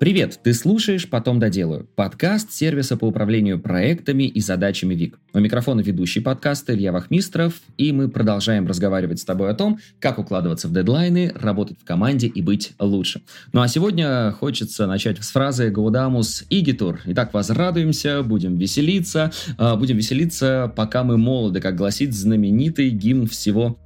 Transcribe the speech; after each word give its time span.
Привет, 0.00 0.40
ты 0.42 0.54
слушаешь 0.54 1.06
«Потом 1.10 1.38
доделаю»– 1.38 1.86
подкаст 1.94 2.52
сервиса 2.52 2.96
по 2.96 3.04
управлению 3.04 3.60
проектами 3.60 4.22
и 4.22 4.40
задачами 4.40 4.94
ВИК. 4.94 5.18
У 5.34 5.40
микрофона 5.40 5.82
ведущий 5.82 6.20
подкаста 6.20 6.74
Илья 6.74 6.90
Вахмистров, 6.90 7.60
и 7.76 7.92
мы 7.92 8.08
продолжаем 8.08 8.66
разговаривать 8.66 9.20
с 9.20 9.26
тобой 9.26 9.50
о 9.50 9.54
том, 9.54 9.78
как 9.98 10.18
укладываться 10.18 10.68
в 10.68 10.72
дедлайны, 10.72 11.32
работать 11.34 11.78
в 11.78 11.84
команде 11.84 12.28
и 12.28 12.40
быть 12.40 12.72
лучше. 12.78 13.20
Ну 13.52 13.60
а 13.60 13.68
сегодня 13.68 14.32
хочется 14.32 14.86
начать 14.86 15.22
с 15.22 15.32
фразы 15.32 15.68
«Гаудамус 15.68 16.46
Игитур». 16.48 17.00
Итак, 17.04 17.34
возрадуемся, 17.34 18.22
будем 18.22 18.56
веселиться, 18.56 19.32
а, 19.58 19.76
будем 19.76 19.98
веселиться, 19.98 20.72
пока 20.74 21.04
мы 21.04 21.18
молоды, 21.18 21.60
как 21.60 21.76
гласит 21.76 22.14
знаменитый 22.14 22.88
гимн 22.88 23.26
всего 23.26 23.78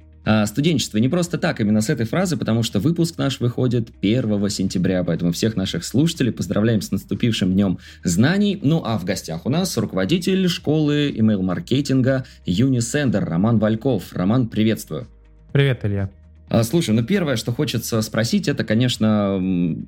студенчество. 0.45 0.97
Не 0.97 1.09
просто 1.09 1.37
так, 1.37 1.59
именно 1.61 1.81
с 1.81 1.89
этой 1.89 2.05
фразы, 2.05 2.37
потому 2.37 2.63
что 2.63 2.79
выпуск 2.79 3.17
наш 3.17 3.39
выходит 3.39 3.89
1 4.01 4.49
сентября, 4.49 5.03
поэтому 5.03 5.31
всех 5.31 5.55
наших 5.55 5.83
слушателей 5.85 6.31
поздравляем 6.31 6.81
с 6.81 6.91
наступившим 6.91 7.53
днем 7.53 7.79
знаний. 8.03 8.59
Ну 8.61 8.81
а 8.85 8.97
в 8.97 9.05
гостях 9.05 9.45
у 9.45 9.49
нас 9.49 9.77
руководитель 9.77 10.47
школы 10.47 11.11
email-маркетинга 11.15 12.25
Юнисендер 12.45 13.23
Роман 13.25 13.59
Вальков. 13.59 14.13
Роман, 14.13 14.47
приветствую. 14.47 15.07
Привет, 15.51 15.85
Илья. 15.85 16.09
А, 16.49 16.63
слушай, 16.63 16.93
ну 16.93 17.03
первое, 17.03 17.35
что 17.35 17.51
хочется 17.51 18.01
спросить, 18.01 18.47
это, 18.47 18.63
конечно, 18.63 19.35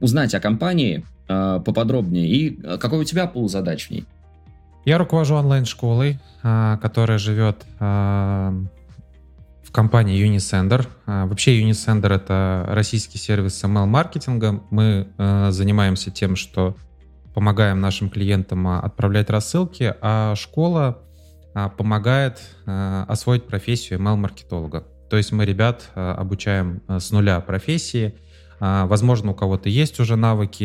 узнать 0.02 0.34
о 0.34 0.40
компании 0.40 1.06
э, 1.28 1.60
поподробнее 1.64 2.28
и 2.28 2.60
а, 2.64 2.78
какой 2.78 3.00
у 3.00 3.04
тебя 3.04 3.28
пул 3.28 3.48
задач 3.50 3.88
в 3.88 3.92
ней. 3.92 4.06
Я 4.86 4.98
руковожу 4.98 5.36
онлайн-школой, 5.36 6.18
которая 6.42 7.18
живет 7.18 7.66
компании 9.78 10.28
Unisender. 10.28 10.88
А, 11.06 11.28
вообще 11.28 11.62
Unisender— 11.62 12.12
это 12.16 12.66
российский 12.70 13.20
сервис 13.20 13.64
ML-маркетинга. 13.64 14.64
Мы 14.72 15.08
э, 15.16 15.52
занимаемся 15.52 16.10
тем, 16.10 16.36
что 16.36 16.76
помогаем 17.36 17.80
нашим 17.80 18.10
клиентам 18.10 18.68
а, 18.68 18.80
отправлять 18.80 19.30
рассылки, 19.30 19.94
а 20.02 20.34
школа 20.34 21.04
а, 21.54 21.70
помогает 21.70 22.42
э, 22.66 23.06
освоить 23.08 23.46
профессию 23.46 24.00
ML-маркетолога. 24.00 24.84
То 25.12 25.18
есть 25.18 25.32
мы 25.32 25.46
ребят 25.46 25.92
э, 25.94 26.12
обучаем 26.18 26.82
с 26.88 27.12
нуля 27.12 27.40
профессии. 27.40 28.16
Возможно, 28.60 29.30
у 29.30 29.36
кого-то 29.36 29.70
есть 29.70 30.00
уже 30.00 30.16
навыки 30.16 30.64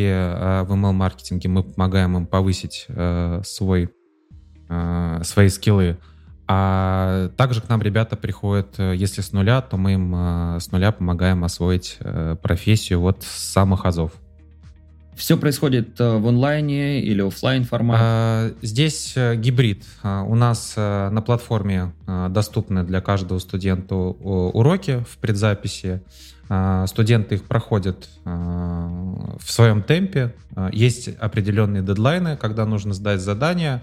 в 0.62 0.72
ML-маркетинге, 0.72 1.50
мы 1.50 1.62
помогаем 1.62 2.16
им 2.16 2.26
повысить 2.26 2.86
свой, 3.44 3.90
свои 5.22 5.48
скиллы. 5.50 5.98
А 6.48 7.28
также 7.36 7.60
к 7.60 7.68
нам 7.68 7.80
ребята 7.82 8.16
приходят, 8.16 8.74
э, 8.78 8.94
если 8.96 9.20
с 9.20 9.32
нуля, 9.32 9.60
то 9.60 9.76
мы 9.76 9.94
им 9.94 10.12
э, 10.14 10.58
с 10.60 10.72
нуля 10.72 10.90
помогаем 10.92 11.44
освоить 11.44 11.96
э, 12.00 12.36
профессию 12.42 13.00
вот 13.00 13.22
с 13.22 13.52
самых 13.52 13.86
азов. 13.86 14.12
Все 15.14 15.36
происходит 15.36 15.98
в 15.98 16.26
онлайне 16.26 17.02
или 17.02 17.20
офлайн 17.20 17.64
формате? 17.64 18.00
А, 18.02 18.52
здесь 18.62 19.14
гибрид. 19.14 19.84
А, 20.02 20.22
у 20.22 20.34
нас 20.34 20.74
на 20.74 21.22
платформе 21.24 21.92
доступны 22.30 22.82
для 22.82 23.02
каждого 23.02 23.38
студента 23.38 23.94
уроки 23.94 25.04
в 25.08 25.18
предзаписи. 25.18 26.02
А, 26.48 26.86
студенты 26.86 27.36
их 27.36 27.44
проходят 27.44 28.08
в 28.24 29.46
своем 29.46 29.82
темпе. 29.82 30.34
Есть 30.72 31.08
определенные 31.18 31.82
дедлайны, 31.82 32.36
когда 32.38 32.64
нужно 32.64 32.94
сдать 32.94 33.20
задания. 33.20 33.82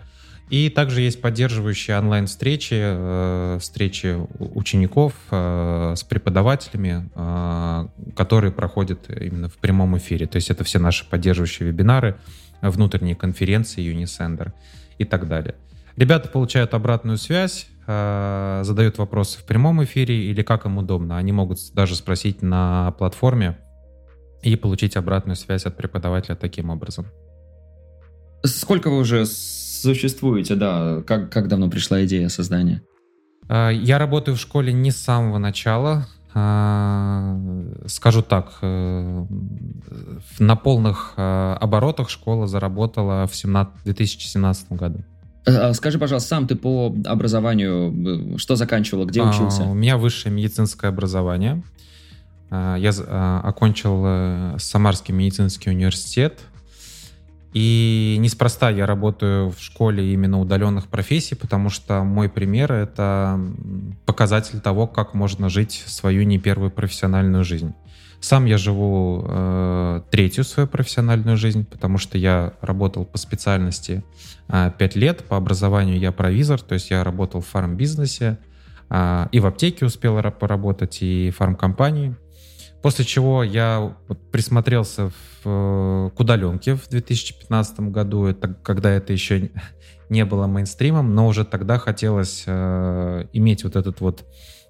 И 0.49 0.69
также 0.69 1.01
есть 1.01 1.21
поддерживающие 1.21 1.97
онлайн-встречи, 1.97 2.73
э, 2.73 3.57
встречи 3.61 4.17
учеников 4.39 5.13
э, 5.29 5.93
с 5.95 6.03
преподавателями, 6.03 7.07
э, 7.13 7.87
которые 8.15 8.51
проходят 8.51 9.09
именно 9.09 9.47
в 9.47 9.57
прямом 9.57 9.97
эфире. 9.99 10.25
То 10.25 10.37
есть 10.37 10.49
это 10.49 10.63
все 10.63 10.79
наши 10.79 11.07
поддерживающие 11.07 11.69
вебинары, 11.69 12.17
внутренние 12.61 13.15
конференции, 13.15 13.93
Unisender 13.93 14.53
и 14.97 15.05
так 15.05 15.27
далее. 15.27 15.55
Ребята 15.95 16.29
получают 16.29 16.73
обратную 16.73 17.17
связь, 17.17 17.67
задают 17.85 18.97
вопросы 18.97 19.39
в 19.39 19.43
прямом 19.43 19.83
эфире 19.83 20.29
или 20.29 20.43
как 20.43 20.65
им 20.65 20.77
удобно. 20.77 21.17
Они 21.17 21.31
могут 21.31 21.59
даже 21.73 21.95
спросить 21.95 22.41
на 22.41 22.91
платформе 22.91 23.57
и 24.43 24.55
получить 24.55 24.95
обратную 24.95 25.35
связь 25.35 25.65
от 25.65 25.75
преподавателя 25.75 26.35
таким 26.35 26.69
образом. 26.69 27.07
Сколько 28.43 28.89
вы 28.89 28.99
уже 28.99 29.25
существуете, 29.81 30.55
да. 30.55 31.01
Как, 31.05 31.31
как 31.31 31.47
давно 31.47 31.69
пришла 31.69 32.03
идея 32.05 32.29
создания? 32.29 32.81
А, 33.47 33.69
я 33.69 33.97
работаю 33.97 34.35
в 34.37 34.39
школе 34.39 34.71
не 34.73 34.91
с 34.91 34.97
самого 34.97 35.37
начала. 35.37 36.07
А, 36.33 37.35
скажу 37.87 38.21
так, 38.21 38.59
э, 38.61 39.25
на 40.37 40.55
полных 40.55 41.13
э, 41.17 41.57
оборотах 41.59 42.09
школа 42.09 42.45
заработала 42.47 43.25
в 43.25 43.35
17, 43.35 43.73
2017 43.83 44.71
году. 44.73 44.99
А, 45.47 45.73
скажи, 45.73 45.97
пожалуйста, 45.97 46.29
сам 46.29 46.45
ты 46.47 46.55
по 46.55 46.95
образованию 47.05 48.37
что 48.37 48.55
заканчивал, 48.55 49.05
где 49.05 49.23
учился? 49.23 49.63
У 49.63 49.73
меня 49.73 49.97
высшее 49.97 50.33
медицинское 50.33 50.87
образование. 50.87 51.63
Я 52.51 53.41
окончил 53.43 54.03
э, 54.05 54.55
Самарский 54.59 55.13
медицинский 55.13 55.69
университет 55.71 56.39
и 57.53 58.17
неспроста 58.19 58.69
я 58.69 58.85
работаю 58.85 59.49
в 59.49 59.59
школе 59.59 60.13
именно 60.13 60.39
удаленных 60.39 60.87
профессий, 60.87 61.35
потому 61.35 61.69
что 61.69 62.03
мой 62.03 62.29
пример— 62.29 62.71
это 62.73 63.39
показатель 64.05 64.59
того, 64.59 64.85
как 64.85 65.13
можно 65.13 65.49
жить 65.49 65.83
свою 65.87 66.23
не 66.23 66.37
первую 66.37 66.69
профессиональную 66.69 67.43
жизнь. 67.43 67.73
Сам 68.21 68.45
я 68.45 68.57
живу 68.57 69.25
э, 69.27 70.01
третью 70.11 70.43
свою 70.43 70.67
профессиональную 70.67 71.37
жизнь, 71.37 71.65
потому 71.65 71.97
что 71.97 72.17
я 72.17 72.53
работал 72.61 73.05
по 73.05 73.17
специальности 73.17 74.03
э, 74.49 74.71
5 74.77 74.95
лет, 74.97 75.23
по 75.23 75.37
образованию 75.37 75.97
я 75.97 76.11
провизор, 76.11 76.61
то 76.61 76.73
есть 76.73 76.91
я 76.91 77.03
работал 77.03 77.39
в 77.39 77.47
фарм-бизнесе, 77.47 78.37
э, 78.89 79.27
и 79.31 79.39
в 79.39 79.45
аптеке 79.45 79.85
успел 79.85 80.21
поработать, 80.31 81.01
и 81.01 81.31
в 81.31 81.37
фармкомпании. 81.37 82.15
После 82.81 83.03
чего 83.03 83.43
я 83.43 83.93
присмотрелся 84.31 85.11
в, 85.43 86.11
к 86.15 86.19
удаленке 86.19 86.75
в 86.75 86.87
2015 86.87 87.79
году, 87.81 88.25
это, 88.25 88.53
когда 88.63 88.91
это 88.91 89.11
еще 89.11 89.49
не 90.09 90.23
было 90.23 90.47
мейнстримом, 90.47 91.13
но 91.13 91.27
уже 91.27 91.43
тогда 91.43 91.77
хотелось 91.77 92.43
э, 92.47 93.25
иметь 93.33 93.63
вот 93.65 93.75
этот 93.75 93.99
вот 93.99 94.25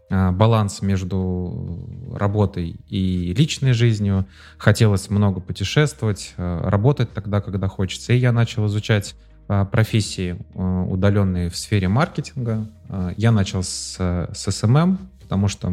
э, 0.10 0.32
баланс 0.32 0.82
между 0.82 1.88
работой 2.16 2.78
и 2.88 3.34
личной 3.34 3.74
жизнью. 3.74 4.26
Хотелось 4.58 5.12
много 5.12 5.40
путешествовать, 5.40 6.34
э, 6.38 6.62
работать 6.64 7.12
тогда, 7.14 7.42
когда 7.42 7.68
хочется. 7.68 8.14
И 8.14 8.18
я 8.18 8.32
начал 8.32 8.66
изучать 8.66 9.16
э, 9.48 9.66
профессии 9.72 10.36
э, 10.56 10.86
удаленные 10.90 11.52
в 11.52 11.56
сфере 11.56 11.88
маркетинга. 11.88 12.68
Э, 12.90 13.14
я 13.18 13.32
начал 13.32 13.62
с, 13.62 13.98
с 13.98 14.48
SMM, 14.48 14.98
потому 15.30 15.48
что, 15.48 15.72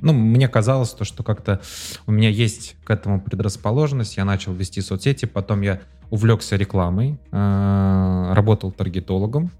ну, 0.00 0.12
мне 0.12 0.48
казалось 0.48 0.90
то, 0.90 1.04
что 1.04 1.22
как-то 1.22 1.60
у 2.08 2.10
меня 2.10 2.30
есть 2.30 2.74
к 2.82 2.90
этому 2.90 3.20
предрасположенность, 3.20 4.16
я 4.16 4.24
начал 4.24 4.52
вести 4.52 4.80
соцсети, 4.80 5.24
потом 5.24 5.60
я 5.60 5.78
увлекся 6.10 6.56
рекламой, 6.56 7.16
э, 7.30 8.32
работал 8.32 8.72
таргетологом, 8.72 9.52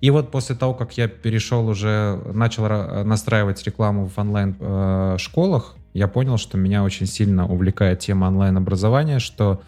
и 0.00 0.08
вот 0.08 0.30
после 0.30 0.56
того, 0.56 0.72
как 0.72 0.96
я 0.96 1.06
перешел 1.06 1.68
уже, 1.68 2.18
начал 2.32 2.66
настраивать 3.04 3.62
рекламу 3.64 4.06
в 4.06 4.16
онлайн-школах, 4.16 5.74
э, 5.76 5.80
я 5.92 6.08
понял, 6.08 6.38
что 6.38 6.56
меня 6.56 6.82
очень 6.82 7.04
сильно 7.04 7.46
увлекает 7.46 7.98
тема 7.98 8.28
онлайн-образования, 8.28 9.18
что 9.18 9.60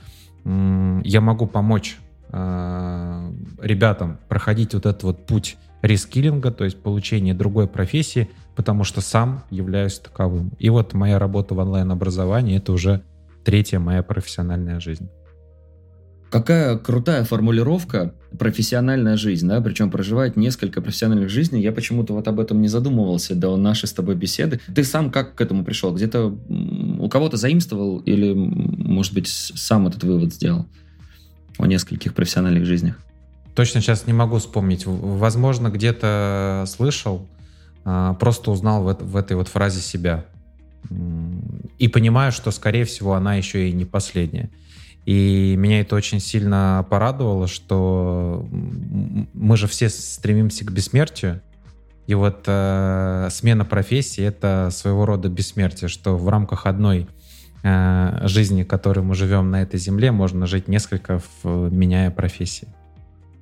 я 0.46 1.20
могу 1.20 1.46
помочь 1.46 1.98
э, 2.32 3.32
ребятам 3.60 4.18
проходить 4.30 4.72
вот 4.72 4.86
этот 4.86 5.02
вот 5.02 5.26
путь 5.26 5.58
рескиллинга, 5.82 6.50
то 6.50 6.64
есть 6.64 6.82
получения 6.82 7.34
другой 7.34 7.66
профессии, 7.66 8.28
потому 8.56 8.84
что 8.84 9.00
сам 9.00 9.44
являюсь 9.50 9.98
таковым. 9.98 10.52
И 10.58 10.68
вот 10.70 10.94
моя 10.94 11.18
работа 11.18 11.54
в 11.54 11.58
онлайн-образовании— 11.58 12.56
это 12.58 12.72
уже 12.72 13.02
третья 13.44 13.78
моя 13.78 14.02
профессиональная 14.02 14.80
жизнь. 14.80 15.08
Какая 16.30 16.78
крутая 16.78 17.24
формулировка 17.24 18.14
профессиональная 18.38 19.16
жизнь, 19.16 19.48
да, 19.48 19.60
причем 19.60 19.90
проживать 19.90 20.36
несколько 20.36 20.80
профессиональных 20.80 21.28
жизней. 21.28 21.60
Я 21.60 21.72
почему-то 21.72 22.14
вот 22.14 22.28
об 22.28 22.38
этом 22.38 22.60
не 22.62 22.68
задумывался 22.68 23.34
до 23.34 23.56
нашей 23.56 23.88
с 23.88 23.92
тобой 23.92 24.14
беседы. 24.14 24.60
Ты 24.72 24.84
сам 24.84 25.10
как 25.10 25.34
к 25.34 25.40
этому 25.40 25.64
пришел? 25.64 25.92
Где-то 25.92 26.26
у 26.28 27.08
кого-то 27.08 27.36
заимствовал 27.36 27.98
или, 27.98 28.32
может 28.32 29.12
быть, 29.12 29.26
сам 29.26 29.88
этот 29.88 30.04
вывод 30.04 30.32
сделал 30.32 30.66
о 31.58 31.66
нескольких 31.66 32.14
профессиональных 32.14 32.64
жизнях? 32.64 33.00
Точно 33.60 33.82
сейчас 33.82 34.06
не 34.06 34.14
могу 34.14 34.38
вспомнить. 34.38 34.86
Возможно, 34.86 35.68
где-то 35.68 36.64
слышал, 36.66 37.28
а, 37.84 38.14
просто 38.14 38.52
узнал 38.52 38.82
в, 38.82 38.94
в 38.94 39.16
этой 39.16 39.36
вот 39.36 39.48
фразе 39.48 39.82
себя. 39.82 40.24
И 41.78 41.86
понимаю, 41.88 42.32
что, 42.32 42.52
скорее 42.52 42.86
всего, 42.86 43.12
она 43.12 43.34
еще 43.34 43.68
и 43.68 43.72
не 43.72 43.84
последняя. 43.84 44.48
И 45.04 45.56
меня 45.58 45.82
это 45.82 45.94
очень 45.94 46.20
сильно 46.20 46.86
порадовало, 46.88 47.48
что 47.48 48.48
мы 48.50 49.58
же 49.58 49.66
все 49.66 49.90
стремимся 49.90 50.64
к 50.64 50.72
бессмертию. 50.72 51.42
И 52.06 52.14
вот 52.14 52.44
э, 52.46 53.28
смена 53.30 53.66
профессии— 53.66 54.24
это 54.26 54.70
своего 54.72 55.04
рода 55.04 55.28
бессмертие, 55.28 55.88
что 55.88 56.16
в 56.16 56.26
рамках 56.30 56.64
одной 56.64 57.08
э, 57.62 58.20
жизни, 58.22 58.62
которой 58.62 59.00
мы 59.00 59.14
живем 59.14 59.50
на 59.50 59.60
этой 59.60 59.78
земле, 59.78 60.12
можно 60.12 60.46
жить 60.46 60.66
несколько, 60.66 61.20
меняя 61.44 62.10
профессии. 62.10 62.66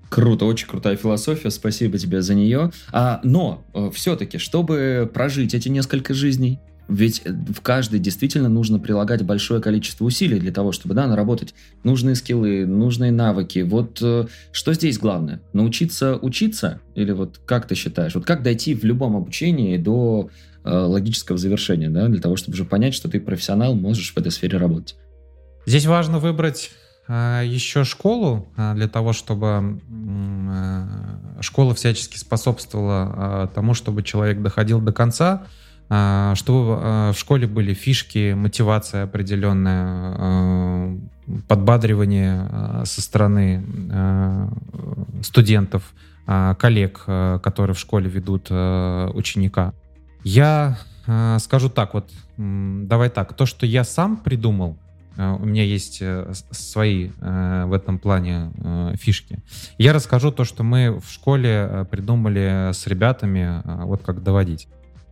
Круто, 0.08 0.46
очень 0.46 0.66
крутая 0.66 0.96
философия, 0.96 1.50
спасибо 1.50 1.98
тебе 1.98 2.22
за 2.22 2.34
нее. 2.34 2.70
А, 2.92 3.20
но 3.24 3.64
э, 3.74 3.90
все-таки, 3.92 4.38
чтобы 4.38 5.10
прожить 5.12 5.54
эти 5.54 5.68
несколько 5.68 6.14
жизней, 6.14 6.60
ведь 6.88 7.22
э, 7.24 7.32
в 7.32 7.60
каждой 7.60 8.00
действительно 8.00 8.48
нужно 8.48 8.78
прилагать 8.78 9.22
большое 9.22 9.60
количество 9.60 10.04
усилий 10.04 10.40
для 10.40 10.52
того, 10.52 10.72
чтобы 10.72 10.94
да, 10.94 11.06
наработать 11.06 11.54
нужные 11.84 12.14
скиллы, 12.14 12.66
нужные 12.66 13.12
навыки. 13.12 13.60
Вот 13.60 13.98
э, 14.00 14.26
что 14.50 14.72
здесь 14.72 14.98
главное? 14.98 15.40
Научиться 15.52 16.16
учиться? 16.16 16.80
Или 16.94 17.12
вот 17.12 17.38
как 17.44 17.68
ты 17.68 17.74
считаешь? 17.74 18.14
Вот 18.14 18.24
как 18.24 18.42
дойти 18.42 18.74
в 18.74 18.84
любом 18.84 19.16
обучении 19.16 19.76
до 19.76 20.30
э, 20.64 20.70
логического 20.70 21.36
завершения, 21.36 21.90
да, 21.90 22.08
для 22.08 22.20
того, 22.20 22.36
чтобы 22.36 22.54
уже 22.54 22.64
понять, 22.64 22.94
что 22.94 23.08
ты 23.10 23.20
профессионал, 23.20 23.74
можешь 23.74 24.12
в 24.14 24.16
этой 24.16 24.32
сфере 24.32 24.56
работать? 24.56 24.96
Здесь 25.66 25.84
важно 25.84 26.18
выбрать 26.18 26.70
еще 27.08 27.84
школу 27.84 28.48
э, 28.56 28.74
для 28.74 28.88
того, 28.88 29.12
чтобы 29.12 29.80
э, 29.88 30.86
школа 31.40 31.74
всячески 31.74 32.18
способствовала 32.18 33.44
э, 33.44 33.54
тому, 33.54 33.74
чтобы 33.74 34.02
человек 34.02 34.42
доходил 34.42 34.80
до 34.80 34.92
конца, 34.92 35.46
а, 35.90 36.34
чтобы 36.34 36.78
а, 36.78 37.12
в 37.12 37.18
школе 37.18 37.46
были 37.46 37.72
фишки, 37.72 38.34
мотивация 38.34 39.04
определенная, 39.04 39.84
а, 39.86 40.98
подбадривание 41.46 42.84
со 42.84 43.02
стороны 43.02 43.62
студентов, 45.22 45.92
коллег, 46.24 47.04
которые 47.04 47.74
в 47.74 47.78
школе 47.78 48.08
ведут 48.08 48.50
ученика. 48.50 49.74
Я 50.24 50.78
скажу 51.38 51.68
так 51.68 51.92
вот, 51.92 52.10
давай 52.38 53.10
так, 53.10 53.34
то, 53.34 53.44
что 53.44 53.66
я 53.66 53.84
сам 53.84 54.16
придумал, 54.16 54.78
у 55.18 55.44
меня 55.44 55.64
есть 55.64 55.98
э, 56.00 56.32
свои 56.50 57.10
в 57.18 57.72
этом 57.72 57.98
плане 57.98 58.52
фишки. 58.96 59.42
Я 59.76 59.92
расскажу 59.92 60.30
то, 60.30 60.44
что 60.44 60.62
мы 60.62 61.00
в 61.00 61.10
школе 61.10 61.86
придумали 61.90 62.72
с 62.72 62.86
ребятами, 62.86 63.62
вот 63.84 64.02
как 64.02 64.22
доводить. 64.22 64.68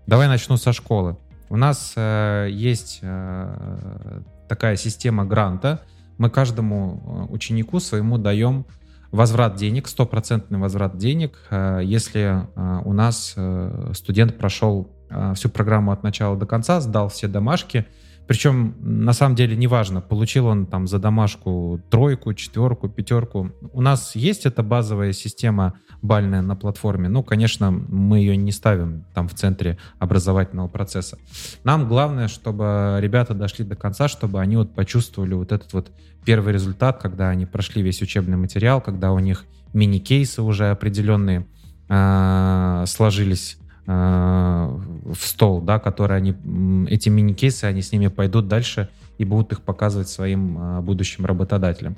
Давай 0.06 0.28
начну 0.28 0.56
со 0.56 0.72
школы. 0.72 1.16
У 1.48 1.56
нас 1.56 1.94
э, 1.96 2.48
есть 2.50 3.00
э, 3.02 4.20
такая 4.48 4.76
система 4.76 5.24
гранта. 5.24 5.82
Мы 6.18 6.28
каждому 6.28 7.28
э, 7.28 7.32
ученику 7.32 7.78
своему 7.78 8.18
даем 8.18 8.66
возврат 9.12 9.56
денег, 9.56 9.86
стопроцентный 9.86 10.58
возврат 10.58 10.96
денег, 10.96 11.38
э, 11.50 11.80
если 11.84 12.42
э, 12.44 12.82
у 12.84 12.92
нас 12.92 13.34
э, 13.36 13.92
студент 13.94 14.38
прошел 14.38 14.90
э, 15.08 15.34
всю 15.34 15.48
программу 15.48 15.92
от 15.92 16.02
начала 16.02 16.36
до 16.36 16.46
конца, 16.46 16.80
сдал 16.80 17.08
все 17.08 17.28
домашки, 17.28 17.86
причем, 18.26 18.74
на 18.80 19.12
самом 19.12 19.36
деле, 19.36 19.56
неважно, 19.56 20.00
получил 20.00 20.46
он 20.46 20.66
там 20.66 20.86
за 20.86 20.98
домашку 20.98 21.80
тройку, 21.90 22.34
четверку, 22.34 22.88
пятерку. 22.88 23.52
У 23.72 23.80
нас 23.80 24.16
есть 24.16 24.46
эта 24.46 24.62
базовая 24.62 25.12
система 25.12 25.74
бальная 26.02 26.42
на 26.42 26.56
платформе. 26.56 27.08
Ну, 27.08 27.22
конечно, 27.22 27.70
мы 27.70 28.18
ее 28.18 28.36
не 28.36 28.52
ставим 28.52 29.04
там 29.14 29.28
в 29.28 29.34
центре 29.34 29.78
образовательного 29.98 30.68
процесса. 30.68 31.18
Нам 31.62 31.88
главное, 31.88 32.28
чтобы 32.28 32.98
ребята 33.00 33.34
дошли 33.34 33.64
до 33.64 33.76
конца, 33.76 34.08
чтобы 34.08 34.40
они 34.40 34.56
вот 34.56 34.74
почувствовали 34.74 35.34
вот 35.34 35.52
этот 35.52 35.72
вот 35.72 35.92
первый 36.24 36.52
результат, 36.52 37.00
когда 37.00 37.28
они 37.28 37.46
прошли 37.46 37.82
весь 37.82 38.02
учебный 38.02 38.36
материал, 38.36 38.80
когда 38.80 39.12
у 39.12 39.20
них 39.20 39.44
мини-кейсы 39.72 40.42
уже 40.42 40.70
определенные 40.70 41.46
э, 41.88 42.84
сложились 42.86 43.58
в 43.86 45.16
стол, 45.20 45.60
да, 45.60 45.78
которые 45.78 46.16
они, 46.16 46.86
эти 46.88 47.08
мини-кейсы, 47.08 47.64
они 47.64 47.82
с 47.82 47.92
ними 47.92 48.08
пойдут 48.08 48.48
дальше 48.48 48.88
и 49.18 49.24
будут 49.24 49.52
их 49.52 49.62
показывать 49.62 50.08
своим 50.08 50.58
э, 50.58 50.80
будущим 50.80 51.24
работодателям. 51.24 51.96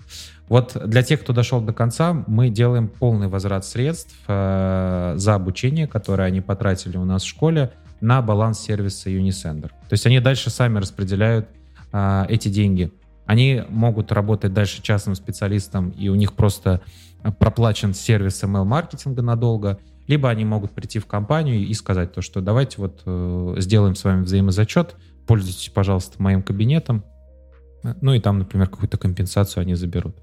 Вот 0.49 0.77
для 0.85 1.03
тех, 1.03 1.21
кто 1.21 1.33
дошел 1.33 1.61
до 1.61 1.73
конца, 1.73 2.25
мы 2.27 2.51
делаем 2.51 2.89
полный 2.89 3.29
возврат 3.29 3.65
средств 3.65 4.15
э, 4.29 5.15
за 5.17 5.35
обучение, 5.35 5.87
которое 5.87 6.25
они 6.25 6.41
потратили 6.41 6.97
у 6.97 7.05
нас 7.05 7.23
в 7.23 7.27
школе, 7.27 7.73
на 8.01 8.23
баланс 8.23 8.61
сервиса 8.61 9.11
Unisender. 9.11 9.69
То 9.69 9.93
есть 9.93 10.07
они 10.07 10.21
дальше 10.21 10.51
сами 10.51 10.79
распределяют 10.79 11.49
эти 12.29 12.49
деньги. 12.49 12.93
Они 13.25 13.65
могут 13.69 14.13
работать 14.13 14.53
дальше 14.53 14.83
частным 14.83 15.15
специалистом, 15.15 15.91
и 15.91 16.09
у 16.09 16.15
них 16.15 16.35
просто 16.35 16.81
проплачен 17.39 17.95
сервис 17.95 18.43
email-маркетинга 18.43 19.23
надолго, 19.23 19.79
либо 20.07 20.29
они 20.31 20.45
могут 20.45 20.73
прийти 20.73 20.99
в 20.99 21.07
компанию 21.07 21.67
и 21.67 21.75
сказать 21.75 22.13
то, 22.13 22.23
что 22.23 22.41
давайте 22.41 22.77
вот 22.79 23.03
э, 23.05 23.55
сделаем 23.59 23.95
с 23.95 24.05
вами 24.05 24.23
взаимозачет, 24.23 24.97
пользуйтесь, 25.27 25.69
пожалуйста, 25.69 26.23
моим 26.23 26.43
кабинетом, 26.43 27.05
ну 28.01 28.15
и 28.15 28.21
там, 28.21 28.39
например, 28.39 28.69
какую-то 28.69 28.99
компенсацию 28.99 29.63
они 29.63 29.75
заберут. 29.75 30.17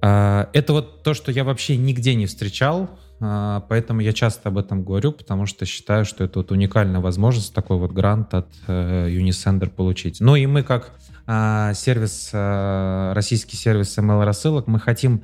А, 0.00 0.48
это 0.52 0.72
вот 0.72 1.02
то, 1.02 1.14
что 1.14 1.32
я 1.32 1.44
вообще 1.44 1.76
нигде 1.76 2.14
не 2.14 2.26
встречал, 2.26 2.90
а, 3.20 3.60
поэтому 3.68 4.00
я 4.00 4.12
часто 4.12 4.48
об 4.50 4.58
этом 4.58 4.84
говорю, 4.84 5.12
потому 5.12 5.46
что 5.46 5.66
считаю, 5.66 6.04
что 6.04 6.24
это 6.24 6.40
вот 6.40 6.52
уникальная 6.52 7.00
возможность 7.00 7.54
такой 7.54 7.78
вот 7.78 7.92
грант 7.92 8.34
от 8.34 8.48
э, 8.66 9.08
Unisender 9.10 9.70
получить. 9.70 10.20
Ну 10.20 10.36
и 10.36 10.46
мы 10.46 10.62
как 10.62 10.92
а, 11.26 11.74
сервис, 11.74 12.30
российский 12.32 13.56
сервис 13.56 13.96
ML 13.98 14.24
рассылок, 14.24 14.66
мы 14.66 14.78
хотим 14.78 15.22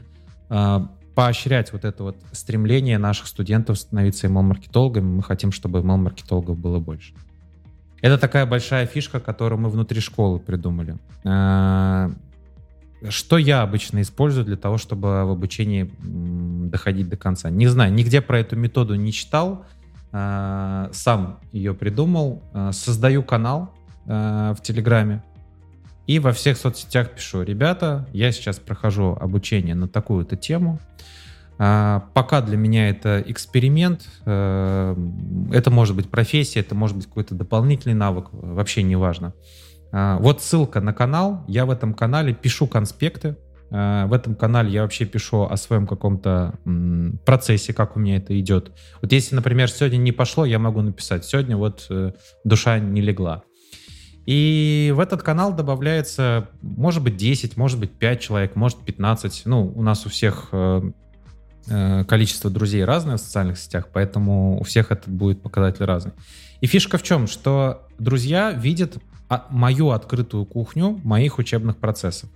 поощрять 1.14 1.72
вот 1.72 1.84
это 1.84 2.02
вот 2.02 2.16
стремление 2.32 2.98
наших 2.98 3.26
студентов 3.26 3.78
становиться 3.78 4.26
email-маркетологами. 4.26 5.16
Мы 5.16 5.22
хотим, 5.22 5.52
чтобы 5.52 5.80
email-маркетологов 5.80 6.58
было 6.58 6.78
больше. 6.80 7.14
Это 8.00 8.18
такая 8.18 8.44
большая 8.44 8.86
фишка, 8.86 9.20
которую 9.20 9.60
мы 9.60 9.70
внутри 9.70 10.00
школы 10.00 10.38
придумали. 10.38 10.98
А, 11.24 12.10
что 13.08 13.38
я 13.38 13.62
обычно 13.62 14.02
использую 14.02 14.44
для 14.44 14.56
того, 14.56 14.76
чтобы 14.76 15.24
в 15.24 15.30
обучении 15.30 15.90
доходить 16.68 17.08
до 17.08 17.16
конца? 17.16 17.48
Не 17.48 17.66
знаю, 17.66 17.94
нигде 17.94 18.20
про 18.20 18.40
эту 18.40 18.56
методу 18.56 18.94
не 18.94 19.12
читал, 19.12 19.64
а, 20.12 20.90
сам 20.92 21.40
ее 21.52 21.72
придумал. 21.74 22.42
А, 22.52 22.72
создаю 22.72 23.22
канал 23.22 23.72
в 24.06 24.58
Телеграме, 24.62 25.22
и 26.06 26.18
во 26.18 26.32
всех 26.32 26.58
соцсетях 26.58 27.12
пишу, 27.12 27.42
ребята, 27.42 28.08
я 28.12 28.30
сейчас 28.32 28.58
прохожу 28.58 29.16
обучение 29.18 29.74
на 29.74 29.88
такую-то 29.88 30.36
тему. 30.36 30.78
А, 31.56 32.08
пока 32.14 32.40
для 32.40 32.56
меня 32.56 32.88
это 32.90 33.22
эксперимент, 33.26 34.08
э, 34.26 34.96
это 35.52 35.70
может 35.70 35.94
быть 35.94 36.10
профессия, 36.10 36.60
это 36.60 36.74
может 36.74 36.96
быть 36.96 37.06
какой-то 37.06 37.34
дополнительный 37.34 37.94
навык, 37.94 38.26
вообще 38.32 38.82
не 38.82 38.96
важно. 38.96 39.34
А, 39.92 40.18
вот 40.18 40.42
ссылка 40.42 40.80
на 40.80 40.92
канал, 40.92 41.44
я 41.46 41.64
в 41.64 41.70
этом 41.70 41.94
канале 41.94 42.34
пишу 42.34 42.66
конспекты, 42.66 43.36
а, 43.70 44.06
в 44.06 44.12
этом 44.12 44.34
канале 44.34 44.70
я 44.70 44.82
вообще 44.82 45.04
пишу 45.04 45.42
о 45.44 45.56
своем 45.56 45.86
каком-то 45.86 46.58
процессе, 47.24 47.72
как 47.72 47.96
у 47.96 48.00
меня 48.00 48.16
это 48.16 48.38
идет. 48.38 48.72
Вот 49.00 49.12
если, 49.12 49.34
например, 49.36 49.70
сегодня 49.70 49.96
не 49.96 50.12
пошло, 50.12 50.44
я 50.44 50.58
могу 50.58 50.80
написать, 50.82 51.24
сегодня 51.24 51.56
вот 51.56 51.86
э, 51.88 52.12
душа 52.44 52.78
не 52.78 53.00
легла. 53.00 53.44
И 54.26 54.92
в 54.96 55.00
этот 55.00 55.22
канал 55.22 55.52
добавляется, 55.52 56.48
может 56.62 57.02
быть, 57.02 57.16
10, 57.16 57.56
может 57.56 57.78
быть, 57.78 57.92
5 57.92 58.20
человек, 58.20 58.56
может, 58.56 58.78
15. 58.78 59.42
Ну, 59.44 59.72
у 59.74 59.82
нас 59.82 60.06
у 60.06 60.08
всех 60.08 60.48
э, 60.52 60.82
э, 61.66 62.04
количество 62.04 62.50
друзей 62.50 62.84
разное 62.84 63.16
в 63.16 63.20
социальных 63.20 63.58
сетях, 63.58 63.88
поэтому 63.92 64.58
у 64.58 64.64
всех 64.64 64.90
этот 64.90 65.08
будет 65.08 65.42
показатель 65.42 65.84
разный. 65.84 66.12
И 66.60 66.66
фишка 66.66 66.96
в 66.96 67.02
чем? 67.02 67.26
Что 67.26 67.86
друзья 67.98 68.50
видят 68.52 68.96
мою 69.50 69.90
открытую 69.90 70.46
кухню 70.46 71.00
моих 71.04 71.38
учебных 71.38 71.76
процессов. 71.76 72.30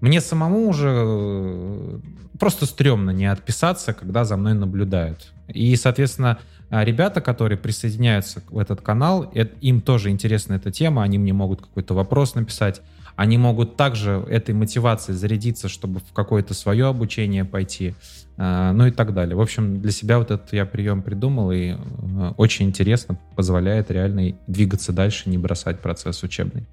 Мне 0.00 0.20
самому 0.20 0.68
уже 0.68 0.92
э, 0.92 2.00
просто 2.38 2.66
стрёмно 2.66 3.10
не 3.10 3.26
отписаться, 3.26 3.92
когда 3.92 4.24
за 4.24 4.36
мной 4.36 4.54
наблюдают. 4.54 5.32
И, 5.48 5.74
соответственно, 5.76 6.30
а 6.30 6.38
ребята, 6.70 7.20
которые 7.20 7.58
присоединяются 7.58 8.42
в 8.48 8.58
этот 8.58 8.80
канал, 8.80 9.32
им 9.60 9.80
тоже 9.80 10.10
интересна 10.10 10.54
эта 10.54 10.70
тема, 10.70 11.02
они 11.02 11.18
мне 11.18 11.32
могут 11.32 11.62
какой-то 11.62 11.94
вопрос 11.94 12.34
написать, 12.34 12.82
они 13.18 13.36
могут 13.36 13.76
также 13.76 14.24
этой 14.28 14.54
мотивацией 14.54 15.18
зарядиться, 15.18 15.68
чтобы 15.68 15.98
в 15.98 16.12
какое-то 16.12 16.54
свое 16.54 16.86
обучение 16.86 17.44
пойти, 17.44 17.96
а, 18.36 18.72
ну 18.72 18.86
и 18.86 18.92
так 18.92 19.12
далее. 19.12 19.34
В 19.34 19.40
общем, 19.40 19.80
для 19.80 19.90
себя 19.90 20.18
вот 20.18 20.30
этот 20.30 20.52
я 20.52 20.64
прием 20.64 21.02
придумал, 21.02 21.50
и 21.50 21.72
а, 21.72 22.34
очень 22.36 22.66
интересно, 22.66 23.18
позволяет 23.34 23.90
реально 23.90 24.38
двигаться 24.46 24.92
дальше, 24.92 25.30
не 25.30 25.36
бросать 25.36 25.80
процесс 25.80 26.22
учебный. 26.22 26.68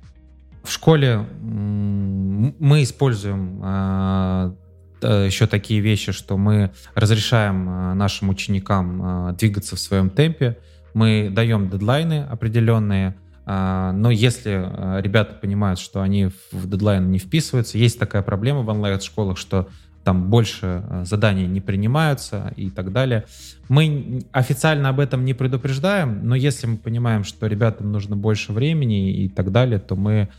В 0.63 0.71
школе 0.71 1.25
мы 1.41 2.83
используем 2.83 3.59
еще 5.05 5.47
такие 5.47 5.79
вещи, 5.79 6.11
что 6.11 6.37
мы 6.37 6.71
разрешаем 6.93 7.69
э, 7.69 7.93
нашим 7.93 8.29
ученикам 8.29 9.29
э, 9.29 9.33
двигаться 9.33 9.75
в 9.75 9.79
своем 9.79 10.09
темпе, 10.09 10.57
мы 10.93 11.29
даем 11.29 11.69
дедлайны 11.69 12.23
определенные, 12.23 13.15
но 13.45 14.09
если 14.11 15.01
ребята 15.01 15.35
понимают, 15.35 15.77
что 15.77 16.01
они 16.01 16.29
в 16.51 16.69
дедлайн 16.69 17.11
не 17.11 17.19
вписываются, 17.19 17.77
есть 17.77 17.99
такая 17.99 18.21
проблема 18.21 18.61
в 18.61 18.69
онлайн-школах, 18.69 19.37
что 19.37 19.67
там 20.05 20.29
больше 20.29 20.85
заданий 21.03 21.47
не 21.47 21.59
принимаются 21.59 22.53
и 22.55 22.69
так 22.69 22.93
далее. 22.93 23.25
Мы 23.67 24.23
официально 24.31 24.89
об 24.89 25.01
этом 25.01 25.25
не 25.25 25.33
предупреждаем, 25.33 26.25
но 26.25 26.35
если 26.35 26.67
мы 26.67 26.77
понимаем, 26.77 27.25
что 27.25 27.47
ребятам 27.47 27.91
нужно 27.91 28.15
больше 28.15 28.53
времени 28.53 29.11
и 29.11 29.27
так 29.27 29.51
далее, 29.51 29.79
то 29.79 29.95
мы 29.95 30.29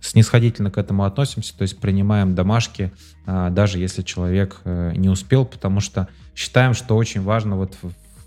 снисходительно 0.00 0.70
к 0.70 0.78
этому 0.78 1.04
относимся, 1.04 1.56
то 1.56 1.62
есть 1.62 1.78
принимаем 1.78 2.34
домашки, 2.34 2.92
даже 3.24 3.78
если 3.78 4.02
человек 4.02 4.60
э, 4.64 4.92
не 4.94 5.08
успел, 5.08 5.44
потому 5.44 5.80
что 5.80 6.06
считаем, 6.34 6.74
что 6.74 6.96
очень 6.96 7.22
важно 7.22 7.56
вот 7.56 7.76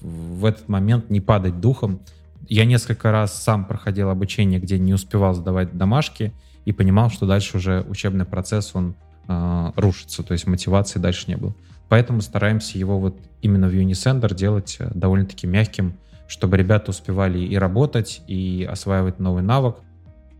в 0.02 0.46
этот 0.46 0.68
момент 0.68 1.10
не 1.10 1.22
падать 1.22 1.62
духом. 1.62 2.02
Я 2.50 2.66
несколько 2.66 3.12
раз 3.12 3.42
сам 3.42 3.64
проходил 3.64 4.10
обучение, 4.10 4.60
где 4.60 4.78
не 4.78 4.94
успевал 4.94 5.34
сдавать 5.36 5.78
домашки 5.78 6.34
и 6.66 6.74
понимал, 6.74 7.10
что 7.10 7.26
дальше 7.26 7.58
уже 7.58 7.86
учебный 7.88 8.26
процесс, 8.26 8.72
он 8.74 8.96
э, 9.30 9.72
рушится, 9.76 10.24
то 10.24 10.34
есть 10.34 10.48
мотивации 10.48 11.00
дальше 11.00 11.26
не 11.28 11.38
было. 11.38 11.56
Поэтому 11.90 12.22
стараемся 12.22 12.78
его 12.78 13.00
вот 13.00 13.18
именно 13.42 13.68
в 13.68 13.74
Unisender 13.74 14.34
делать 14.34 14.78
э, 14.80 14.90
довольно-таки 14.94 15.48
мягким, 15.48 15.98
чтобы 16.28 16.56
ребята 16.56 16.92
успевали 16.92 17.40
и 17.40 17.58
работать, 17.58 18.22
и 18.28 18.68
осваивать 18.70 19.20
новый 19.20 19.42
навык. 19.42 19.78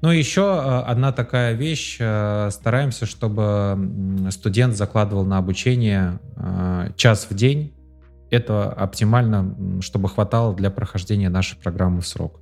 Ну, 0.02 0.12
еще 0.12 0.42
э, 0.42 0.80
одна 0.86 1.12
такая 1.12 1.54
вещь. 1.54 1.98
Э, 2.00 2.50
стараемся, 2.52 3.08
чтобы 3.08 4.28
студент 4.30 4.76
закладывал 4.76 5.26
на 5.26 5.40
обучение 5.40 6.20
час 6.96 7.28
в 7.30 7.36
день. 7.36 7.74
Это 8.30 8.72
оптимально, 8.72 9.82
чтобы 9.82 10.08
хватало 10.08 10.56
для 10.56 10.70
прохождения 10.70 11.30
нашей 11.30 11.58
программы 11.58 12.02
в 12.02 12.08
срок. 12.08 12.40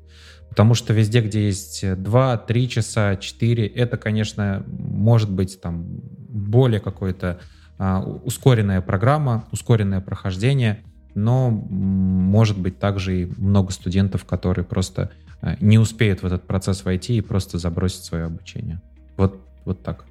Потому 0.49 0.73
что 0.73 0.93
везде, 0.93 1.21
где 1.21 1.45
есть 1.45 1.85
2, 1.95 2.37
3 2.37 2.69
часа, 2.69 3.15
4, 3.15 3.67
это, 3.67 3.97
конечно, 3.97 4.63
может 4.67 5.31
быть 5.31 5.61
там 5.61 6.01
более 6.37 6.79
какой-то 6.79 7.39
а, 7.77 8.01
ускоренная 8.01 8.81
программа, 8.81 9.45
ускоренное 9.51 10.01
прохождение, 10.01 10.83
но 11.15 11.49
может 11.49 12.57
быть 12.57 12.79
также 12.79 13.23
и 13.23 13.33
много 13.37 13.71
студентов, 13.71 14.25
которые 14.25 14.65
просто 14.65 15.11
а, 15.41 15.55
не 15.59 15.77
успеют 15.77 16.21
в 16.21 16.25
этот 16.25 16.43
процесс 16.43 16.83
войти 16.85 17.17
и 17.17 17.21
просто 17.21 17.57
забросить 17.57 18.03
свое 18.03 18.25
обучение. 18.25 18.81
Вот, 19.15 19.39
вот 19.65 19.83
так. 19.83 20.06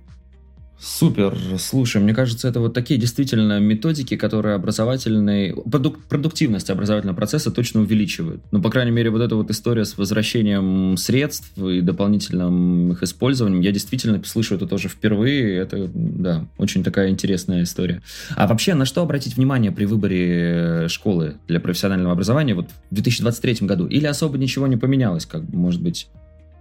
Супер, 0.78 1.36
слушай, 1.58 2.02
мне 2.02 2.12
кажется, 2.14 2.48
это 2.48 2.60
вот 2.60 2.74
такие 2.74 3.00
действительно 3.00 3.58
методики, 3.58 4.14
которые 4.16 4.54
образовательный, 4.54 5.54
продук, 5.54 6.04
продуктивность 6.04 6.68
образовательного 6.68 7.16
процесса 7.16 7.50
точно 7.50 7.80
увеличивают. 7.80 8.42
Ну, 8.50 8.60
по 8.60 8.70
крайней 8.70 8.90
мере, 8.90 9.08
вот 9.08 9.22
эта 9.22 9.36
вот 9.36 9.50
история 9.50 9.86
с 9.86 9.96
возвращением 9.96 10.98
средств 10.98 11.56
и 11.58 11.80
дополнительным 11.80 12.92
их 12.92 13.02
использованием, 13.02 13.62
я 13.62 13.72
действительно 13.72 14.22
слышу 14.24 14.54
это 14.54 14.66
тоже 14.66 14.88
впервые, 14.88 15.56
это, 15.56 15.90
да, 15.94 16.46
очень 16.58 16.84
такая 16.84 17.08
интересная 17.08 17.62
история. 17.62 18.02
А 18.36 18.46
вообще, 18.46 18.74
на 18.74 18.84
что 18.84 19.00
обратить 19.00 19.36
внимание 19.36 19.72
при 19.72 19.86
выборе 19.86 20.88
школы 20.88 21.36
для 21.48 21.58
профессионального 21.58 22.12
образования 22.12 22.54
вот 22.54 22.68
в 22.90 22.94
2023 22.94 23.66
году? 23.66 23.86
Или 23.86 24.06
особо 24.06 24.36
ничего 24.36 24.66
не 24.66 24.76
поменялось, 24.76 25.24
как, 25.24 25.42
может 25.48 25.80
быть, 25.80 26.08